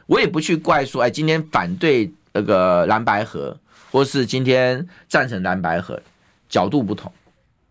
[0.08, 3.58] 我也不去怪说，哎，今天反对那个蓝白合，
[3.92, 6.02] 或是今天赞成蓝白合，
[6.50, 7.10] 角度不同，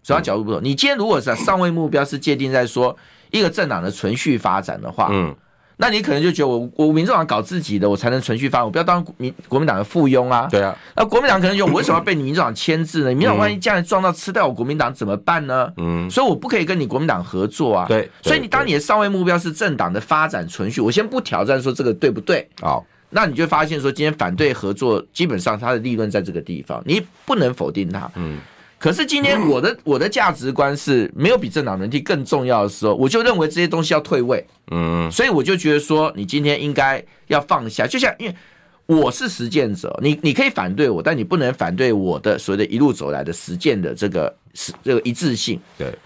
[0.03, 0.63] 主要角度不同。
[0.63, 2.97] 你今天如果是上位目标是界定在说
[3.31, 5.37] 一个政党的存续发展的话，嗯。
[5.77, 10.47] 那你可能就觉得我我民众党搞自己的，我才能存续发展，我不要当民国民党的附庸啊。
[10.51, 10.77] 对啊。
[10.95, 13.09] 那国民党可能就我为什么要被你民众党牵制呢？
[13.15, 15.73] 民众党万一将来撞到吃掉我国民党怎么办呢？
[15.77, 16.09] 嗯。
[16.11, 17.87] 所以我不可以跟你国民党合作啊。
[17.89, 18.09] 对。
[18.23, 22.49] 所以你当你的上位目标是政党的发展存续，我先不挑战说这个对不对？
[22.61, 22.85] 好。
[23.15, 28.11] 那你就发现说今天反对合作，基本上它的利润在这个地方，你不能否定它。
[28.15, 28.39] 嗯。
[28.83, 38.35] 可是今天我的我的价值观是没有比政党轮替更重要的时候，我就认为这些东西要退位，嗯，所以我就觉得说，你今天应该要放下，就像因为
[38.87, 45.97] 我是实践者，你你可以反对我，但你不能反对我的所谓的一路走来的实践的这个是这个一致性，对，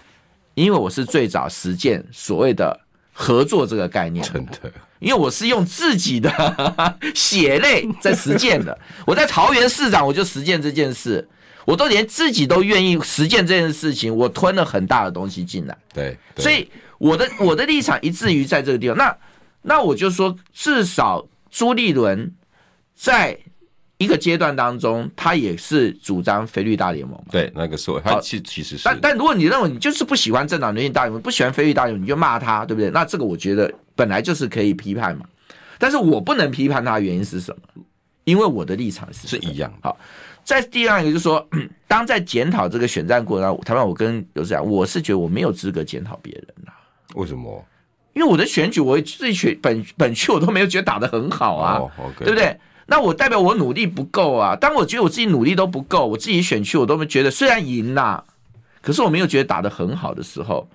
[0.53, 2.79] 因为我是最早实践所谓的
[3.11, 6.31] 合作这个概念，真的，因为我是用自己的
[7.15, 11.27] 血泪在实践的，我在桃园市长我就实践这件事。
[11.67, 15.77] 我都连自己都愿意实践这件事情，我吞了很大的东西进来。
[15.93, 16.65] 对，所以
[16.97, 18.95] 我的我的立场一致于在这个地方。
[18.95, 19.17] 那
[19.63, 22.33] 那我就说，至少朱立伦
[22.95, 23.37] 在
[23.97, 27.21] 一个阶段当中，他也是主张菲律大联盟。
[27.29, 28.83] 对，那个时候他其其实是。
[28.85, 32.89] 但但如果你认为你就是不喜欢政党轮替大联盟，不喜欢菲律大联盟，你就骂他，对不对？
[32.91, 35.25] 那这个我觉得本来就是可以批判嘛。
[35.77, 37.83] 但是我不能批判他的原因是什么？
[38.23, 39.69] 因为我的立场是是一样。
[39.81, 39.97] 好。
[40.47, 41.45] 在第二个就是说，
[41.89, 46.71] 当在检讨这个选战过程台湾我跟有志讲，我是觉得我没有资格检讨别人呐。
[47.15, 47.65] 为什么？
[48.13, 51.81] 因为我的选举，我自己选本本区我都没有觉得打得很好啊，
[52.17, 52.57] 对不对？
[52.85, 54.55] 那我代表我努力不够啊。
[54.55, 58.23] 当我觉得我自己努力都不够，我自己选区我都没觉得，虽然赢啦，
[58.81, 60.65] 可是我没有觉得打得很好的时候，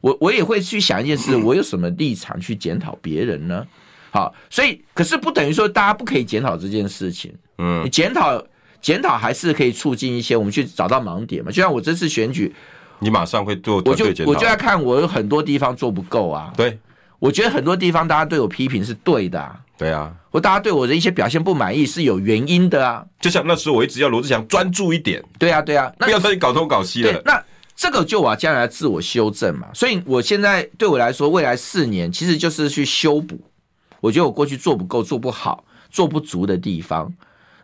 [0.00, 3.66] 我我也会去想一件事： 我有什么立场去检讨别人呢？
[4.12, 7.34] 好，所以可是不等于说大家不可以检讨这件事情。
[7.58, 8.40] 嗯，你检讨
[8.80, 11.50] 检讨还是可以促进一些我们去找到盲点嘛。
[11.50, 12.54] 就像我这次选举，
[13.00, 16.52] 你马上会做，我就我就要看我有很多地方做不够啊。
[16.56, 16.78] 对，
[17.18, 19.60] 我觉得很多地方大家对我批评是对的啊。
[19.78, 23.04] 对啊，或大家对我的一些表现不满意是有原因的啊。
[23.20, 25.22] 就像那时候我一直要罗志祥专注一点。
[25.38, 27.20] 对啊，对啊，不要再搞东搞西了。
[27.26, 27.44] 那
[27.76, 29.68] 这个就我将来自我修正嘛。
[29.74, 33.38] 所以我现在对我来说，未来四年其实就是去修补。
[34.00, 37.12] 我觉得我过去做不够、做不好、做不足的地方。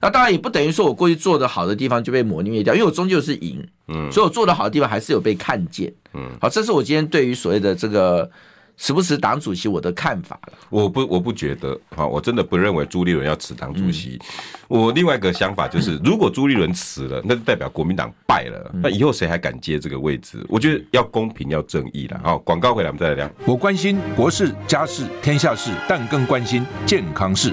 [0.03, 3.67] 那当然也不等于说我过去做的好的地方就被抹灭掉，因为我终究是赢。
[3.89, 5.91] 嗯，所以我做的好的地方还是有被看见。
[6.13, 8.31] 嗯，好，这是我今天对于所谓的这个。
[8.79, 10.55] 时不时党主席，我的看法了。
[10.71, 14.19] 我不，我不觉得，好，我真的不认为朱立伦要辞党主席。
[14.67, 20.45] 我另外一个想法就是，如果朱立伦辞了，那就代表国民党败了，那以后谁还敢接这个位置？
[20.49, 22.21] 我觉得要公平，要正义了。
[22.25, 23.31] 好，广告回来，我们再来聊。
[23.45, 27.53] 我关心国事、家事、天下事，但更关心健康事。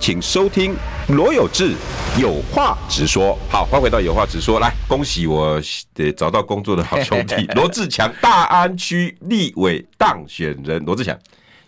[0.00, 0.74] 请收听
[1.08, 1.74] 罗有志
[2.18, 3.38] 有话直说。
[3.50, 4.58] 好，欢迎回到有话直说。
[4.58, 5.60] 来，恭喜我
[5.92, 10.82] 得找到工作的好兄弟 罗志强，大安区立委当选人。
[10.86, 11.16] 罗志强，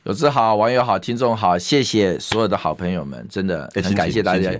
[0.04, 4.50] 有志好，网友好，听众好，谢谢所有的好朋友们，真的很感谢大家。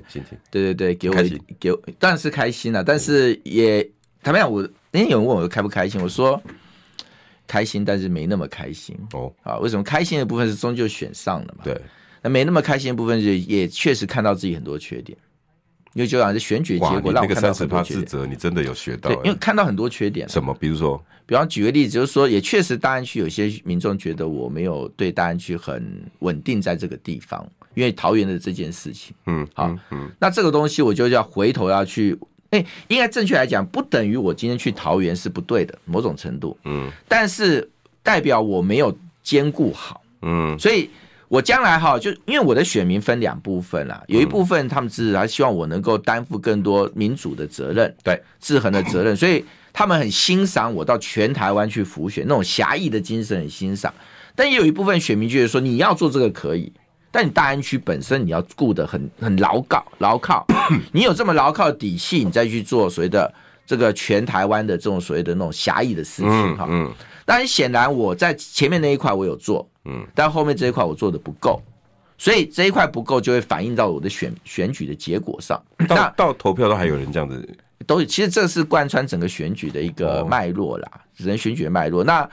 [0.51, 1.17] 对对对，给我
[1.59, 3.83] 给我当然是开心了，但是也
[4.23, 6.39] 坦白讲，我那天有人问我开不开心，我说
[7.49, 9.33] 开心，但是没那么开心哦。
[9.43, 11.65] 啊，为什么开心的部分是终究选上了嘛？
[11.65, 11.81] 对。
[12.23, 15.19] 那没那么开心的部分，也也确实看到自己很多缺点，
[15.95, 18.05] 因为就好像是选举结果让我看到很多缺点。
[18.05, 19.11] 自责，你真的有学到？
[19.11, 20.29] 对，因为看到很多缺点。
[20.29, 20.55] 什么？
[20.55, 29.15] 比如说，比方举个例子，就是说，也确实大安区有些民众觉得我没有对大安区很稳定在这个地方，因为桃园的这件事情。
[29.27, 32.17] 嗯，好，嗯，嗯，那这个东西我就要回头要去，
[32.51, 36.57] 哎、欸，应该正确来讲，不等于我今天去桃园是不对的，某种程度。
[36.65, 37.69] 嗯，但是
[38.03, 40.01] 代表我没有兼顾好。
[40.23, 40.89] 嗯，所以。
[41.33, 49.43] 我将来哈，就因为我的选民分两部分啦，有一部分他们是还希望我能够担负更多民主的责任，对，制衡的责任，所以
[49.73, 53.91] 他们很欣赏我到全台湾去服选，那种侠义的精神很欣赏。
[54.35, 56.71] 但也有一部分选民觉得说，你要做这个可以，
[57.11, 60.47] 但你大安区本身你要顾得很很牢靠牢靠，
[60.93, 63.33] 你有这么牢靠的底气，你再去做所谓的
[63.65, 66.67] 这个全台湾的这种所谓的那种侠义的事情哈。
[66.69, 66.93] 嗯，
[67.25, 69.67] 但显然我在前面那一块我有做。
[69.85, 71.61] 嗯，但后面这一块我做的不够，
[72.17, 75.61] 所以这一块不够就会反映到我的选选举的结果上。
[75.89, 82.05] 到那到投票都还有人这样子，都其实这是贯穿整个选举的一个脉络啦，只能、哦、选举的脉络。
[82.05, 82.29] 那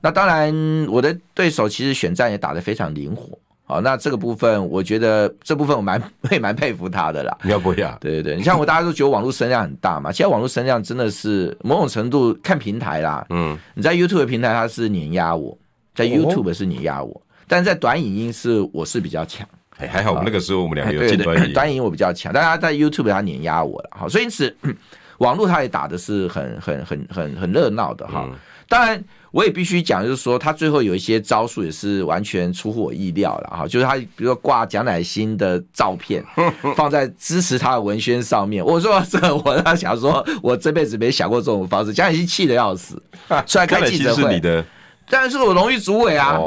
[0.00, 0.52] 那当然，
[0.88, 3.38] 我的对手其实选战也打得非常灵活。
[3.64, 7.38] 好，那这个部分我觉得这部分我蛮 也蛮佩服他的啦。
[7.44, 7.96] 要不要？
[8.00, 13.24] 对对对，你像我大家都觉得网络声量很大嘛，现在网络声量真的是某种程度看平台啦。
[13.30, 15.56] 嗯，你在 YouTube 的平台它是碾压我。
[15.94, 19.46] 在 YouTube 是你压我，哦、但是在短影音是我是比较强。
[19.78, 24.54] 哎，还好我们，那个时候我们两个有进短影音，短影音我比较强，但他在 YouTube 他碾压我了，好，所以因此
[25.18, 28.28] 网络他也打的是很很很很很热闹的哈。
[28.30, 28.36] 嗯、
[28.68, 33.66] 当然，我也必须讲，就是说他最后有一些招数也是完全出乎我意料了哈。
[33.66, 36.22] 就是他比如说挂蒋乃馨的照片
[36.76, 43.00] 放在支持他的文宣上面，我说这我他想说，我这辈子没想过这种方式，蒋乃馨气得要死，
[43.46, 44.64] 出来开记者会。
[45.08, 46.38] 当然是我荣誉主委啊！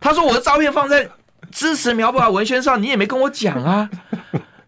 [0.00, 1.08] 他说我的照片放在
[1.50, 3.88] 支持苗博雅文宣上，你也没跟我讲啊，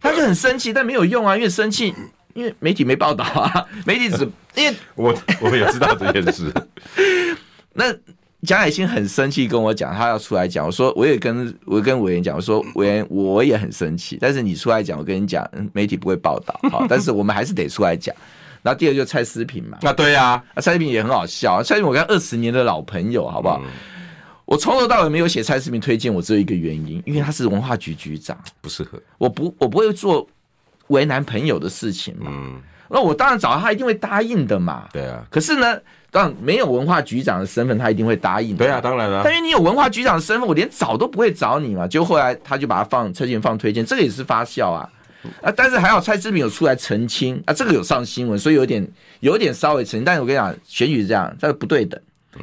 [0.00, 1.94] 他就很生气，但没有用啊，因为生气，
[2.34, 6.52] 因为媒体没报道啊， 媒体只因为 我我也知道这件事。
[7.74, 7.84] 那
[8.42, 18.14] 蒋海清很生气跟我讲，他要出来讲，我说我也跟我跟委员讲，我说委员我也很生气，但是你出来讲，我跟你讲，媒体不会报道，好，但是我们还是得出来讲。
[18.62, 23.60] 然后第二就是蔡思平嘛，啊对呀，啊蔡思平也很好笑，蔡思平我跟他二十年的老朋友，好不好？
[23.64, 23.70] 嗯、
[24.44, 29.00] 我从头到尾没有写蔡思平推荐我，只有一个原因，因为他是文化局局长，不适合。
[29.18, 30.26] 我不我不会做
[30.88, 32.26] 为难朋友的事情嘛。
[32.28, 34.88] 嗯，那我当然找他，一定会答应的嘛。
[34.92, 35.24] 对啊。
[35.30, 35.78] 可是呢，
[36.10, 38.56] 当然没有文化局长的身份，他一定会答应。
[38.56, 39.20] 对啊，当然了。
[39.22, 41.86] 但因为你有文化局长的身份，我连找都不会找你嘛。
[41.86, 44.88] 就后来他就把他放蔡诗萍放推荐，这个也是发酵啊。
[45.42, 48.86] 啊，但是还好蔡志明有出来澄清啊，这个有上新闻，所以有点
[49.20, 50.04] 有点稍微澄清。
[50.04, 52.00] 但是我跟你讲，选举是这样，这个不对等。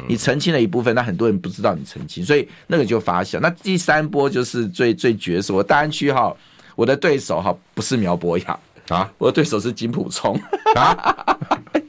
[0.10, 3.40] 你澄清了一部分，那很多人不知道你澄清，所以那个就发酵。
[3.40, 6.36] 那第三波就是最最绝是我大安区哈，
[6.76, 8.60] 我的对手哈不是苗博雅
[8.90, 10.38] 啊，我的对手是金普聪
[10.76, 11.38] 啊，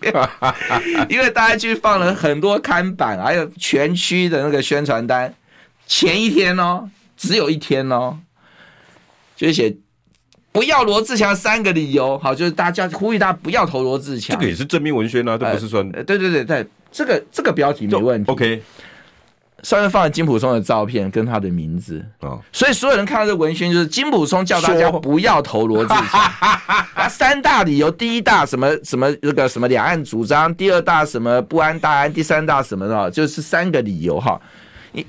[1.09, 5.35] 因为大安区放了很多看板，还有全区的那个宣传单，
[5.87, 8.19] 前一天哦，只有一天哦，
[9.35, 9.77] 就写。
[10.57, 14.35] 不要罗志祥三个理由，好，就是大家呼吁大家不要投罗志祥。
[14.35, 15.81] 这个也是正面文宣啊，这不是说？
[15.93, 18.33] 呃、对对对对，这个这个标题没问题。
[18.33, 18.63] OK，
[19.63, 26.21] 上面放了金普松的照片跟他的名字哦，所以所有人看到这文宣就是金普松叫大家不要投罗志强。
[26.95, 34.41] 啊，三大理由，第一大什么什么那个什么两岸主张，第二大什么不安大安，第三大什么的，就是三个理由哈。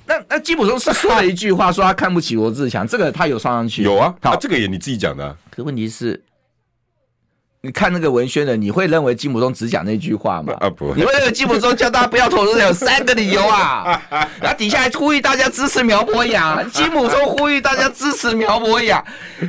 [0.05, 3.83] 那那金普中是说了一句话，说他看不起罗志强，这个他有上上去。
[3.83, 5.35] 有啊，好，这个也你自己讲的啊。
[5.49, 6.21] 可问题是，
[7.61, 10.53] 你看那个文宣的，你会认为金普中只讲那句话吗？
[10.59, 14.01] 啊不，你会认为金普中叫大家不要投罗智强有三个理由啊？
[14.41, 19.03] 然后底下还呼吁大家支持苗博雅，金普中呼吁大家支持苗博雅。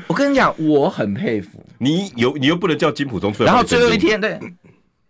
[0.07, 3.49] 我跟你讲，我很佩服你，有你又不能叫金普中出来。
[3.51, 4.39] 然后最后一天，对。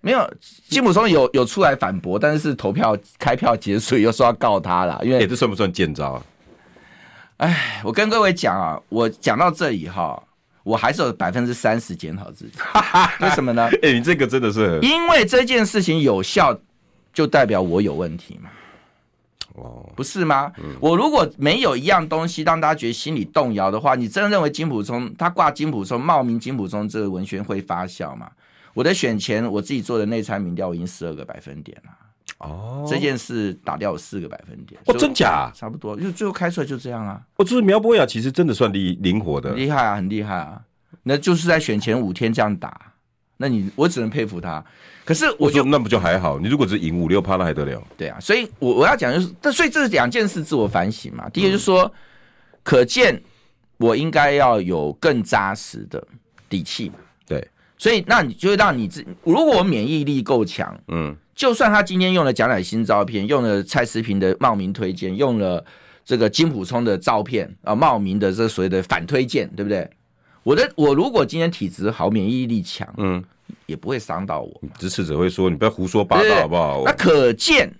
[0.00, 0.32] 没有，
[0.68, 6.22] 金普松有有出来反驳，但是投票开票结束又说要告他了，因为、欸、这算不算见招啊？
[7.38, 10.22] 哎，我跟各位讲啊，我讲到这里哈，
[10.62, 12.52] 我还是有百分之三十检讨自己，
[13.20, 13.68] 为什么呢？
[13.82, 16.56] 哎、欸，你这个真的是，因为这件事情有效，
[17.12, 18.50] 就代表我有问题嘛？
[19.54, 20.52] 哦，不是吗？
[20.58, 28.30] 嗯、我如果没有一样东西让大家觉得心里动摇的话，你真的认为金普松他挂金普松冒名金普松这个文宣会发酵吗？
[28.78, 31.90] 我的选前我自己做的内参民调，我已经十二个百分点了。
[32.38, 34.80] 哦，这件事打掉了四个百分点。
[34.86, 35.50] 哦，真假？
[35.52, 37.20] 差不多，就最后开出来就这样啊。
[37.38, 40.62] 哦，就是苗博雅其实真的算灵灵活的，厉害啊，很厉害啊。
[41.02, 42.92] 那就是在选前五天这样打，
[43.38, 44.64] 那你我只能佩服他。
[45.04, 46.38] 可是我就那不就还好？
[46.38, 47.82] 你如果只赢五六趴，那还得了？
[47.96, 51.28] 对啊，所以我我要讲就是，但所以这是两件事自我反省嘛。
[51.30, 51.92] 第一个就是说，
[52.62, 53.20] 可见
[53.78, 56.06] 我应该要有更扎实的
[56.48, 56.94] 底气嘛。
[57.78, 57.82] 对。
[57.82, 65.64] 所以，那你就会让你自，如果我免疫力够强，嗯，就算他今天用了蒋乃新照片，用了蔡思平的冒名推荐，用了
[66.04, 69.88] 这个金普聪的照片啊，冒名的这所谓的反推荐，对不对？
[70.42, 73.22] 我的我如果今天体质好，免疫力强，嗯，
[73.66, 74.60] 也不会伤到我。
[74.78, 77.70] 支持者会说：“你不要胡说八道，好不好？”那可见，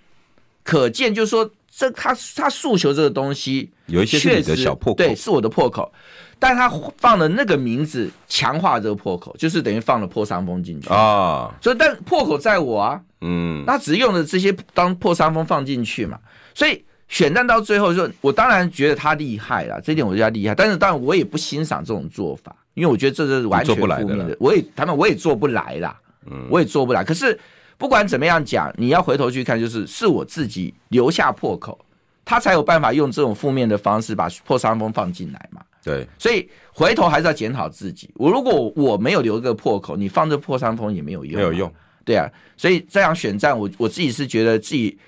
[0.63, 1.49] 可见就是说，
[1.79, 5.89] 这他他诉求这个东西有一些是你的小破口，对，是我的破口。
[6.37, 11.49] 但他放了那个名字强化这个破口，就是等于放了破伤风进去啊。
[11.61, 16.19] 所以，但破口在我啊，嗯，他只用了这些当破伤风放进去嘛。
[16.53, 20.53] 所以选战到最后就，我当然觉得他厉害了，这点我觉得他厉害。
[20.53, 24.35] 但是，当然我也不欣赏这种做法，因为我觉得这是完全负面的。
[24.37, 25.97] 我也他们我也做不来啦，
[26.29, 27.05] 嗯，我也做不来。
[27.05, 27.39] 可是
[27.79, 31.79] 不管怎么样讲，你要回头去看，就是是我自己留下破口，
[32.25, 35.61] 他才有办法用这种负面的方式把破伤风放进来嘛。
[35.81, 38.09] 对，所以回头还是要检讨自己。
[38.15, 41.73] 我如果我没有留一个破口，你放这破伤风也没有用，没有用。
[42.03, 44.99] 对啊，所以这样选战，我我自己是觉得自己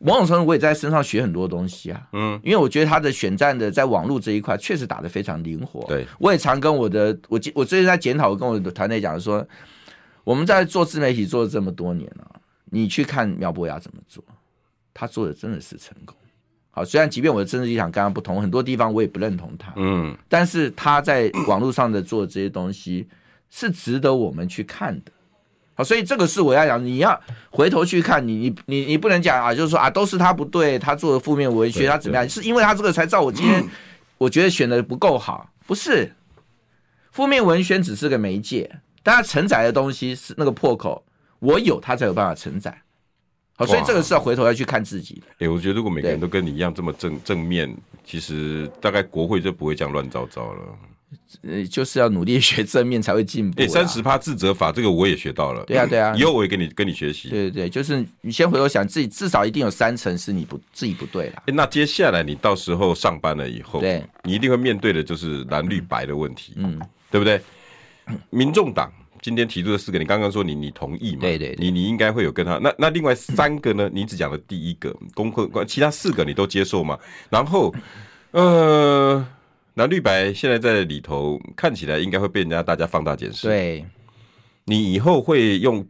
[0.00, 2.02] 某种程度我也在身上学很多东西啊。
[2.12, 5.84] 嗯，因为我觉得他的选战的在网络这一块确实打得非常灵活。
[5.86, 9.46] 对，我也常跟我的我我最近在检讨，我跟我的团队讲说，
[10.26, 12.28] 我们在做自媒体做了这么多年了，
[12.64, 14.24] 你去看苗博雅怎么做，
[14.92, 16.16] 他做的真的是成功。
[16.72, 23.06] 好，虽然即便我的政治立场跟他不同，很多地方我也不认同他，嗯，但是他在网络上的做的这些东西
[23.50, 25.12] 是值得我们去看的。
[25.74, 27.18] 好，所以这个是我要讲，你要
[27.50, 32.28] 回头去看，你你你你不能讲啊，就是说啊，都是他不对，他做的负面文学，他怎么样？
[32.28, 33.64] 是因为他这个才造我今天
[34.18, 36.12] 我觉得选的不够好，不是
[37.12, 41.00] 负面文宣只是个媒介，但他承载的东西是那个破口，
[41.38, 42.76] 我有他才有办法承载。
[43.56, 45.26] 好，所以这个是要回头要去看自己的。
[45.34, 47.72] 哎、欸，我觉得如果每个人都跟你一样这么正正面，
[48.04, 50.60] 其实大概国会就不会这样乱糟糟了。
[51.42, 53.62] 呃，就是要努力学正面才会进步。
[53.62, 55.62] 哎、欸，三十趴自责法这个我也学到了。
[55.66, 57.28] 对啊，对啊， 以后我也跟你跟你学习。
[57.28, 61.44] 对对对，就是你先回头想自己，至少一定有三成是你不自己不对了。
[61.46, 66.76] 那接下来你到时候上班了以后，对，你一定会面对的就是蓝绿白的问题，嗯，
[67.08, 67.40] 对不对？
[68.30, 68.92] 民众党。
[69.22, 71.22] 今天提出的四个，你刚刚说你你同意吗？
[71.22, 73.90] 对对，对，你你应该会有跟他那那另外三个呢？
[73.92, 76.96] 你只讲了第一个攻克，其他四个你都接受吗？
[77.28, 77.74] 然后
[78.30, 79.26] 呃，
[79.74, 83.48] 那绿白现在在里头看起来应该会被人家大家放大检视。
[83.48, 83.84] 对，
[84.64, 85.84] 你以后会用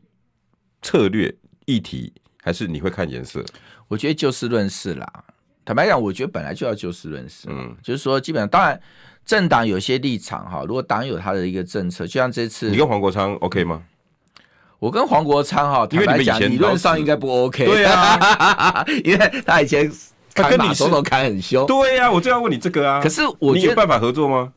[0.81, 1.35] 策略
[1.67, 2.11] 议题，
[2.43, 3.45] 还是你会看颜色？
[3.89, 5.25] 我觉得就事论事啦。
[5.63, 7.49] 坦白讲，我觉得本来就要就事论事。
[7.51, 8.81] 嗯，就是说，基本上当然
[9.27, 13.83] 政党有些立场哈，如果党有他的一个政策，就像这次你跟黄国昌 OK 吗？
[14.79, 17.65] 我跟黄国昌哈，坦白讲，理论上应该不 OK。
[17.65, 19.91] 对啊， 因为他以前
[20.33, 21.67] 他跟你总统砍很凶。
[21.67, 23.01] 对呀，我就要问你这个啊。
[23.03, 24.53] 可是我你有办法合作吗？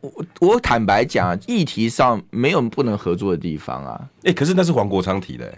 [0.00, 4.00] 我我坦白讲，议题上没有不能合作的地方啊。
[4.22, 5.52] 哎，可是那是黄国昌提的。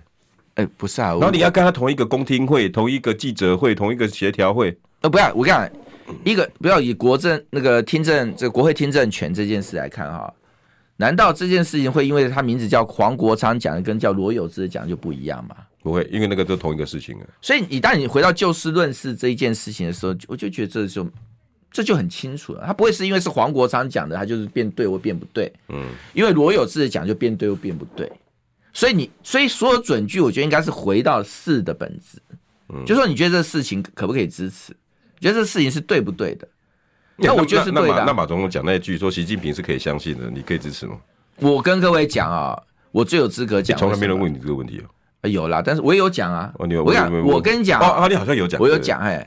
[0.55, 1.09] 哎，不是啊。
[1.11, 4.79] 然后你要跟他同一个公听会、同一个记者会、同一个协调会。
[5.03, 5.69] 呃，不要，我跟你讲，
[6.25, 10.33] 一个不要以国政那个听证这个国会听证权这件事来看哈。
[10.99, 15.55] 难道这件事情会因为他名字叫黄国昌讲的跟叫罗有志讲的就不一样吗？
[15.83, 17.27] 不会，因为那个都同一个事情啊。
[17.43, 21.07] 所以你当你回到就事论事这一件事情的时候，我就觉得这就
[21.71, 22.65] 这就很清楚了。
[22.67, 25.53] 他不会是因为是黄国昌讲的，他就是变对或变不对。
[25.69, 25.85] 嗯，
[26.15, 28.11] 因为罗有志讲就变对或变不对。
[28.73, 32.19] 所以你所以所有准据，我觉得应该是回到事的本质。
[32.71, 34.75] 嗯，就说你觉得这事情可不可以支持？
[35.21, 36.49] 觉得这事情是对不对的？
[37.17, 38.05] 那我觉得是对的。
[38.05, 40.97] 那马总统讲那一句说习近平是可以相信的，你可以支持吗？
[41.39, 42.61] 我跟各位讲啊，
[42.93, 43.79] 我最有资格讲。
[43.79, 45.29] 从来没人问你这个问题啊。
[45.29, 46.53] 有啦，但是我也有讲啊。
[46.59, 49.27] 我跟我跟你讲啊，你好像有讲，我有讲哎。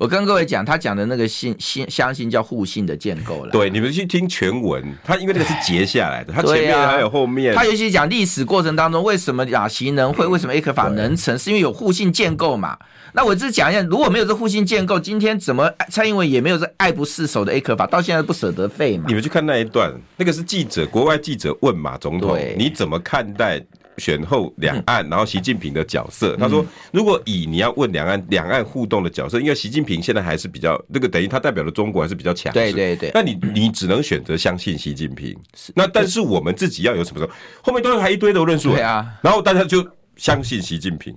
[0.00, 3.50] 我跟各位讲，他讲的那个信信相信叫互信的建构了。
[3.50, 7.54] 对，你们去听全文，他因为那个是截下来的，他前面还有后面。
[7.54, 12.78] 他尤其讲历史过程当中，为什么亚习能会，为什么 A 克法能成，是因为有互信建构嘛。
[13.12, 19.04] 那我只讲一下，如果没有这互信建构，今天怎么蔡英文也没有这爱不释手的 A 克法，到现在不舍得废嘛？
[19.06, 23.62] 你们去看那一段，那个是记者，国外记者问马总统，你怎么看待？
[23.98, 32.58] 选后两岸，然后习近平的角色，他说：“如果以你要问两岸两岸互动的角色，因为习近平现在还是比较那个，等于他代表的中国还是比较强势。
[32.58, 35.36] 对对对，那你你只能选择相信习近平。
[35.74, 37.32] 那但是我们自己要有什么时候？
[37.62, 38.72] 后面都还一堆的论述。
[38.72, 39.86] 对啊，然后大家就
[40.16, 41.14] 相信习近平。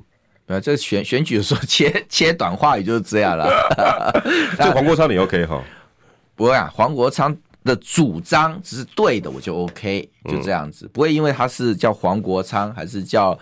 [0.47, 3.47] 呃，这选选举的时候切切 短话语就是这样了。
[4.57, 5.63] 这黄国昌你 OK 哈？
[6.35, 13.37] 不会啊，黄国昌。”的主张只是对的，我就 OK，就这样子，不会因为他是叫黄国昌，还是叫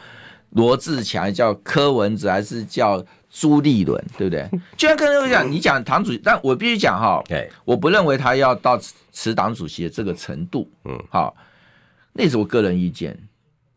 [0.51, 4.47] 罗志强，叫柯文哲，还是叫朱立伦，对不对？
[4.77, 7.23] 就像刚才我讲，你讲党主席，但我必须讲哈，
[7.65, 8.79] 我不认为他要到
[9.11, 11.35] 辞党主席的这个程度，嗯，好，
[12.13, 13.17] 那是我个人意见，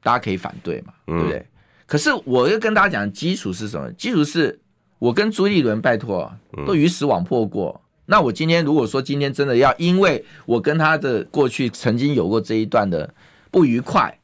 [0.02, 1.46] 大家可以反对嘛，对不对？
[1.86, 3.90] 可是我要跟大家讲，基础是什么？
[3.92, 4.60] 基础是
[4.98, 6.30] 我跟朱立伦拜托
[6.66, 7.80] 都鱼死网破过。
[8.06, 13.08] 那我今天如果说今天真的要，因为我跟他的过去曾经有过这一段的
[13.50, 14.18] 不愉快，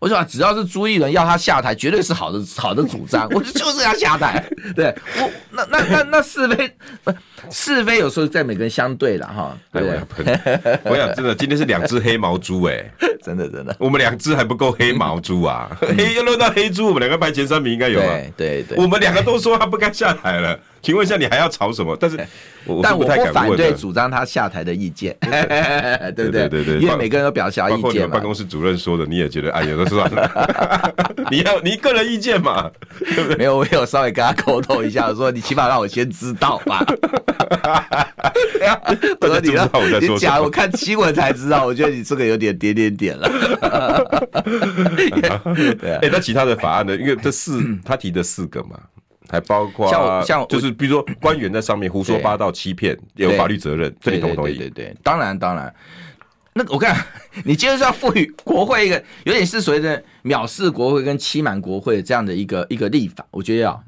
[0.00, 4.44] 我说只要是朱立伦要他下台，绝对是好的好的主张，我就就是要下台。
[4.74, 6.72] 对我那那那那是非
[7.50, 9.56] 是非有时候在每个人相对了哈。
[9.72, 10.00] 对，
[10.84, 12.84] 我想真的今天是两只黑毛猪哎，
[13.22, 18.18] 真的真的，我们两只还不够黑毛猪啊， 黑要轮到黑猪，我们两个排前三名应该有啊。
[18.36, 20.58] 对对，我们两个都说他不该下台了。
[20.82, 21.96] 请问一下，你还要吵什么？
[22.00, 22.16] 但是，
[22.82, 25.16] 但我不反对主张他下台的意见，
[26.16, 26.48] 对不对？
[26.48, 28.14] 对对，因为每个人都表达意见嘛。
[28.14, 30.94] 办公室主任说的，你也觉得哎，有的算了？
[31.30, 32.70] 你要你个人意见嘛？
[32.98, 33.36] 对不对？
[33.36, 36.84] 没有，我有稍微跟他沟通一下，说你起码让我先知道吧。
[36.84, 38.80] 对啊，
[39.20, 39.68] 我说你让
[40.00, 41.66] 你讲，我看新闻才知道。
[41.66, 43.28] 我觉得你这个有点点点点了。
[45.80, 46.96] 对啊，哎，那其他的法案呢？
[46.96, 48.78] 因为这四他提的四个嘛。
[49.30, 54.54] 还包括像像就是比如说官员在上面胡说八道、欺骗，有法律责任，这你同不同意？
[54.56, 55.72] 对对对，当然当然。
[56.52, 56.96] 那个我看
[57.44, 63.84] 你今天是要赋予国会一个有点是所谓的藐视国会跟欺瞒国会这样的一个一个立法，我觉得要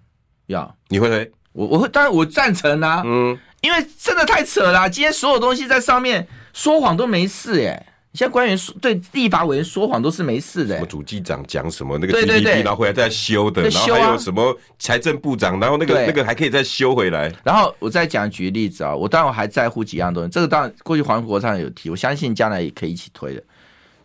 [0.47, 0.77] 要。
[0.89, 1.31] 你会推？
[1.53, 3.03] 我我会，当然我赞成啊。
[3.05, 7.85] 嗯，因为真的太扯了，今天所有东西在上面说谎都没事耶。
[7.85, 10.75] 现在官员说对立法委员说谎都是没事的。
[10.75, 17.33] 什么主计长讲什么那个 PPT，然后回来再修的，然后还有什么财政部长，然后那个那个还可以再修回来。
[17.43, 20.29] 然后我再讲举个例子啊，我当然我还在乎几样东西。
[20.29, 23.43] 这个当然过去黄国昌有提，我相信将来也可以一起推的，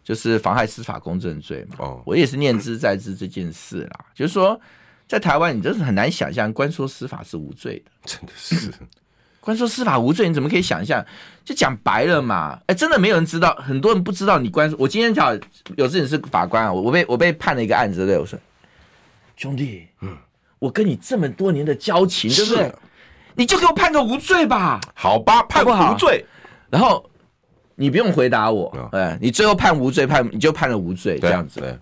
[0.03, 1.75] 就是妨害司法公正罪嘛。
[1.79, 4.57] 哦，我也是念之在之这件事啦，就是说
[5.05, 8.71] 在台湾你真是很难想象官说司法是无罪的， 真的是。
[9.47, 11.01] 关说司法无罪，你怎么可以想象？
[11.45, 14.69] 就讲白了嘛，哎、欸，真的没有人知道，很多人不知道你关。
[14.77, 15.39] 我今天讲
[15.77, 18.19] 有事情是法官啊，我我被我被判了一个案子，对对？
[18.19, 18.37] 我说
[19.37, 20.17] 兄弟，嗯，
[20.59, 22.75] 我跟你这么多年的交情，对不对？
[23.35, 24.81] 你就给我判个无罪吧。
[24.93, 26.25] 好吧，判不无罪。
[26.69, 27.09] 然后
[27.75, 31.61] 你不用回答我，哎、嗯，你最后判无罪，判你就判了无罪，这样子。
[31.61, 31.79] 对，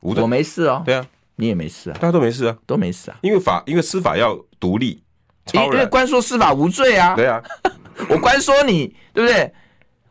[0.00, 0.82] 无罪，我没事哦。
[0.84, 1.06] 对啊，
[1.36, 5.03] 你也没事啊，大家都没事啊，都没事啊，因为法，因为司法要独立。
[5.52, 7.42] 因因为官说司法无罪啊，对啊，
[8.08, 9.52] 我官说你对不对？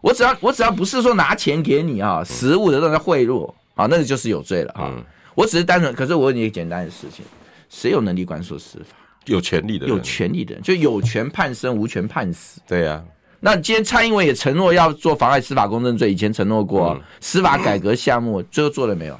[0.01, 4.91] 我只要我只要不是说拿钱给你啊，实物的让他贿赂啊，那个就是有罪了啊。
[5.33, 7.25] 我只是单纯，可是我问你一个简单的事情：
[7.69, 8.95] 谁有能力官说司法？
[9.25, 12.61] 有权利的有权利的人，就有权判生，无权判死。
[12.67, 13.03] 对呀、啊。
[13.39, 19.19] 那今天蔡英文也承诺要做妨碍司法公正罪，以前承诺过、嗯、司法改革项目，最后做了没有？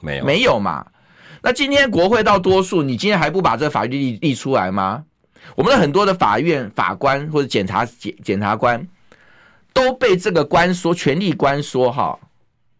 [0.00, 0.84] 没有，没有嘛。
[1.40, 5.04] 那今天国会到多数，你今天还不把这个法律立立出来吗？
[5.54, 8.86] 我们的很多的法院法官或者检察检检察官
[9.72, 12.18] 都被这个官说权力官说哈，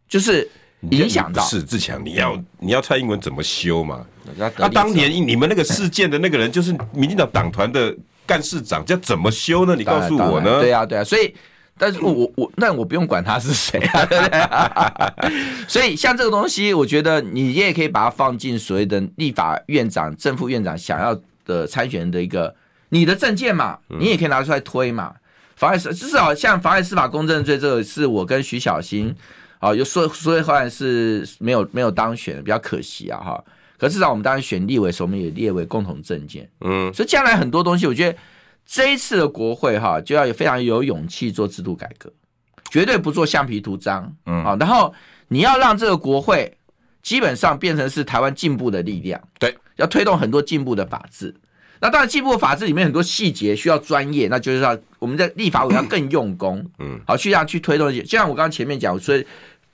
[0.09, 0.49] 就是
[0.91, 1.43] 影响到。
[1.45, 4.05] 是自强，你要你要蔡英文怎么修嘛？
[4.37, 7.95] 那那当年你们那个事件的那个人就是民进党党团的
[8.27, 9.75] 干事长，叫怎么修呢？
[9.77, 10.61] 你告诉我呢？
[10.61, 11.35] 对啊对啊，所以。
[11.77, 15.11] 但是我我那我不用管他是谁啊，
[15.67, 22.55] 所以像这个东西，我觉得你也可以把它放进所谓的立法院长、正副院长想要的参选人的一个
[22.89, 25.15] 你的证件嘛，你也可以拿出来推嘛。
[25.57, 29.15] 妨碍司至少像妨碍司法公正罪，这个是我跟徐小新
[29.59, 33.45] 啊，又说说后来是没有没有当选，比较可惜啊哈。
[33.79, 38.19] 可至少我们当然选立委时，我们也列为共同证件，嗯，所以将来很多东西，我觉得。
[38.67, 42.11] 这一次的国会哈，就要有非常有勇气做制度改革，
[42.71, 44.91] 绝对不做橡皮图章，嗯，啊，然后
[45.29, 46.57] 你要让这个国会
[47.03, 51.35] 基本上变成是台湾进步的力量，对，要推动很多进步的法治。
[51.81, 59.25] 那当然，进步的法治里面很多细节需要专业，那就是要我们在立法委要更用功，嗯，好，去让去推动一些，就像我刚刚前面讲，所以。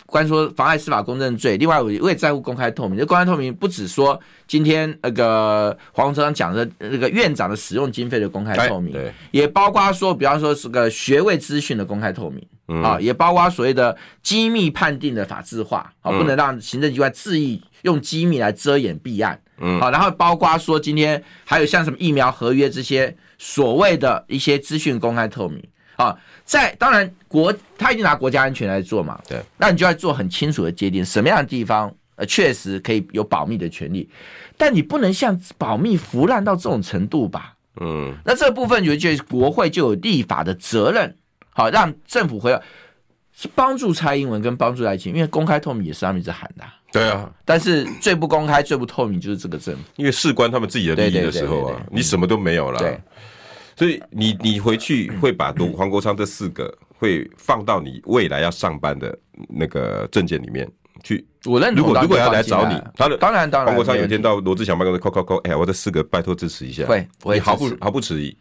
[0.06, 2.98] 关于说妨碍司法公正罪，另外我我也在乎公开透明。
[2.98, 8.92] 这公开透明不只说今天那个黄鸿昌讲的那个院长的使用经费的公开透明，
[9.30, 25.62] 也包括说，比方说是个学位资讯的公开透明，啊，也包括所谓的机密判定的法制化，啊，不能让行政机关恣意用机密来遮掩弊案，嗯，好，然后包括说今天还有像什么疫苗合约这些所谓的一些资讯公开透明。
[25.96, 34.08] 啊，在当然国他已经拿国家安全来做嘛，对，那你就要做很清楚的界定，什么样的地方呃确实可以有保密的权利，
[34.56, 37.54] 但你不能像保密腐烂到这种程度吧？
[37.82, 41.14] 嗯，那这部分就觉得国会就有立法的责任，
[41.50, 42.62] 好让政府回来
[43.36, 52.80] 是帮助蔡英文跟帮助赖清，因为公开透明也是他们一直喊的，对啊，但是最不公开最不透明就是这个政府，因为事关他们自己的利益的时候啊，你什么都没有了。
[52.80, 53.00] 对。
[53.76, 59.16] 所以你你回去会把读 黄国昌这四个会放到你未来要上班的
[59.48, 60.70] 那个证件里面
[61.02, 61.24] 去。
[61.46, 61.86] 我认同。
[61.86, 63.68] 如果如果要来找你，他的当然当然。
[63.68, 66.84] 黄国昌有一天到罗志祥办公室，扣扣扣，哎，我这四个拜托支持一下。
[66.84, 68.36] 会，会毫不毫不迟疑。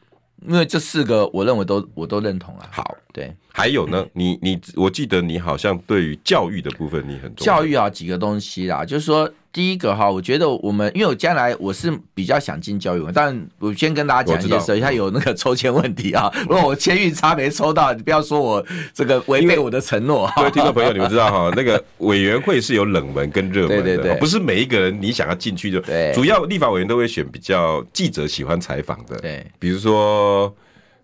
[0.48, 2.70] 因为这四个我认为都我都认同了。
[2.72, 3.36] 好，对。
[3.52, 7.58] 还有呢，你你我记得你好像对于教育的部分你很重要。
[7.58, 9.30] 教育啊，几个东西啦，就是说。
[9.52, 16.32] 第一个哈，我觉得我们因为我将来我是比较想进教育，但我先跟大家讲一件事，他有那个抽签问题啊。
[16.48, 20.32] 如果我签运差没抽到，你不要说我这个违背我的承诺。
[20.38, 25.80] 各位听众朋友，你们知道哈， 那个委员会是有冷门跟热门的，对对对，不是每一个人你想要进去就。
[25.82, 26.12] 对。
[26.14, 30.54] 主要立法委员都会选比较记者喜欢采访的，对，比如说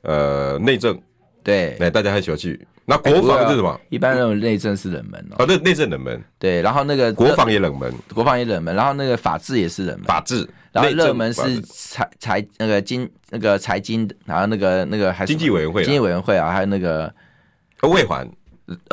[0.03, 0.95] 呃内政，
[1.43, 2.59] 对，那大家很喜欢去。
[2.85, 3.69] 那国防是什么？
[3.71, 5.43] 欸、一般认为内政是冷门哦。
[5.43, 6.23] 啊，对，内政冷门。
[6.37, 8.75] 对，然后那个国防也冷门，国防也冷门。
[8.75, 10.47] 然后那个法治也是冷门，法治。
[10.71, 17.11] 然后热门是财财那个经那个财经，然后那个那个还是经济委员会，经济委员会啊，还有那个
[17.83, 18.29] 卫环，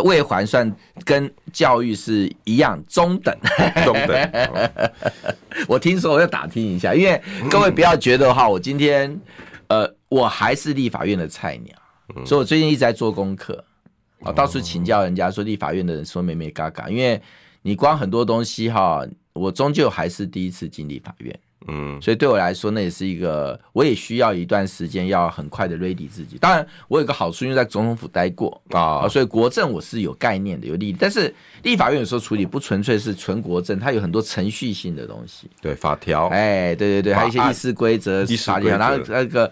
[0.05, 0.73] 卫环算
[1.05, 3.37] 跟教育是一样中等，
[3.85, 4.51] 中等。
[5.67, 7.21] 我听说我要打听一下，因为
[7.51, 9.21] 各位不要觉得哈，我今天
[9.67, 11.77] 呃我还是立法院的菜鸟，
[12.25, 13.63] 所以我最近一直在做功课。
[14.25, 17.21] 哦，到处请教人家说立法院的人说咩咩嘎嘎，因为
[17.63, 26.37] 你光很多东西哈，我终究还是第一次进立法院，嗯，所以对我来说那也是一个，我也需要一段时间要很快的 ready 自己。
[26.39, 30.93] 当然，我有个好处，因为在总统府待过啊，所以国政我是有概念的，有利。
[30.93, 39.51] 但是立法院有时候处理不纯粹是纯国政，它有很多程序性的东西，对法条，哎，对对对，还有一些议事规则、法条，然后那个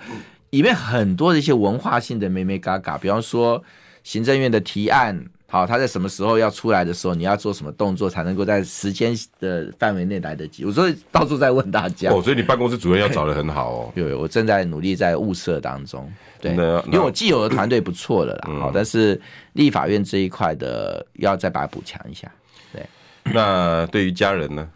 [0.50, 3.62] 里面很多的一些文化性的眉眉角角，比方说。
[4.02, 10.64] 行政院的提案，好，他在什么时候要出来的时候，你要做什么动作才能够在时间的范围内来得及？
[10.64, 12.10] 我所以到处在问大家。
[12.10, 13.92] 哦，所以你办公室主任要找的很好哦。
[13.96, 16.10] 对，我正在努力在物色当中。
[16.40, 19.20] 对，因为我既有的团队不错了啦，好，但是
[19.54, 22.30] 立法院这一块的要再把它补强一下。
[22.72, 22.86] 对，
[23.24, 24.68] 那对于家人呢？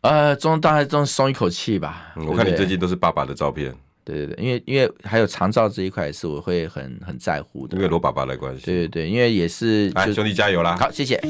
[0.00, 2.12] 呃，终当然终松一口气吧。
[2.16, 3.72] 我看你最近都是爸爸的照片。
[4.04, 8.64] 对对对，因为因为还有长照这一块也是我会很很在乎的，因为罗爸爸的关系。
[8.64, 10.76] 对对对，因为也是，来兄弟加油啦！
[10.78, 11.20] 好，谢谢。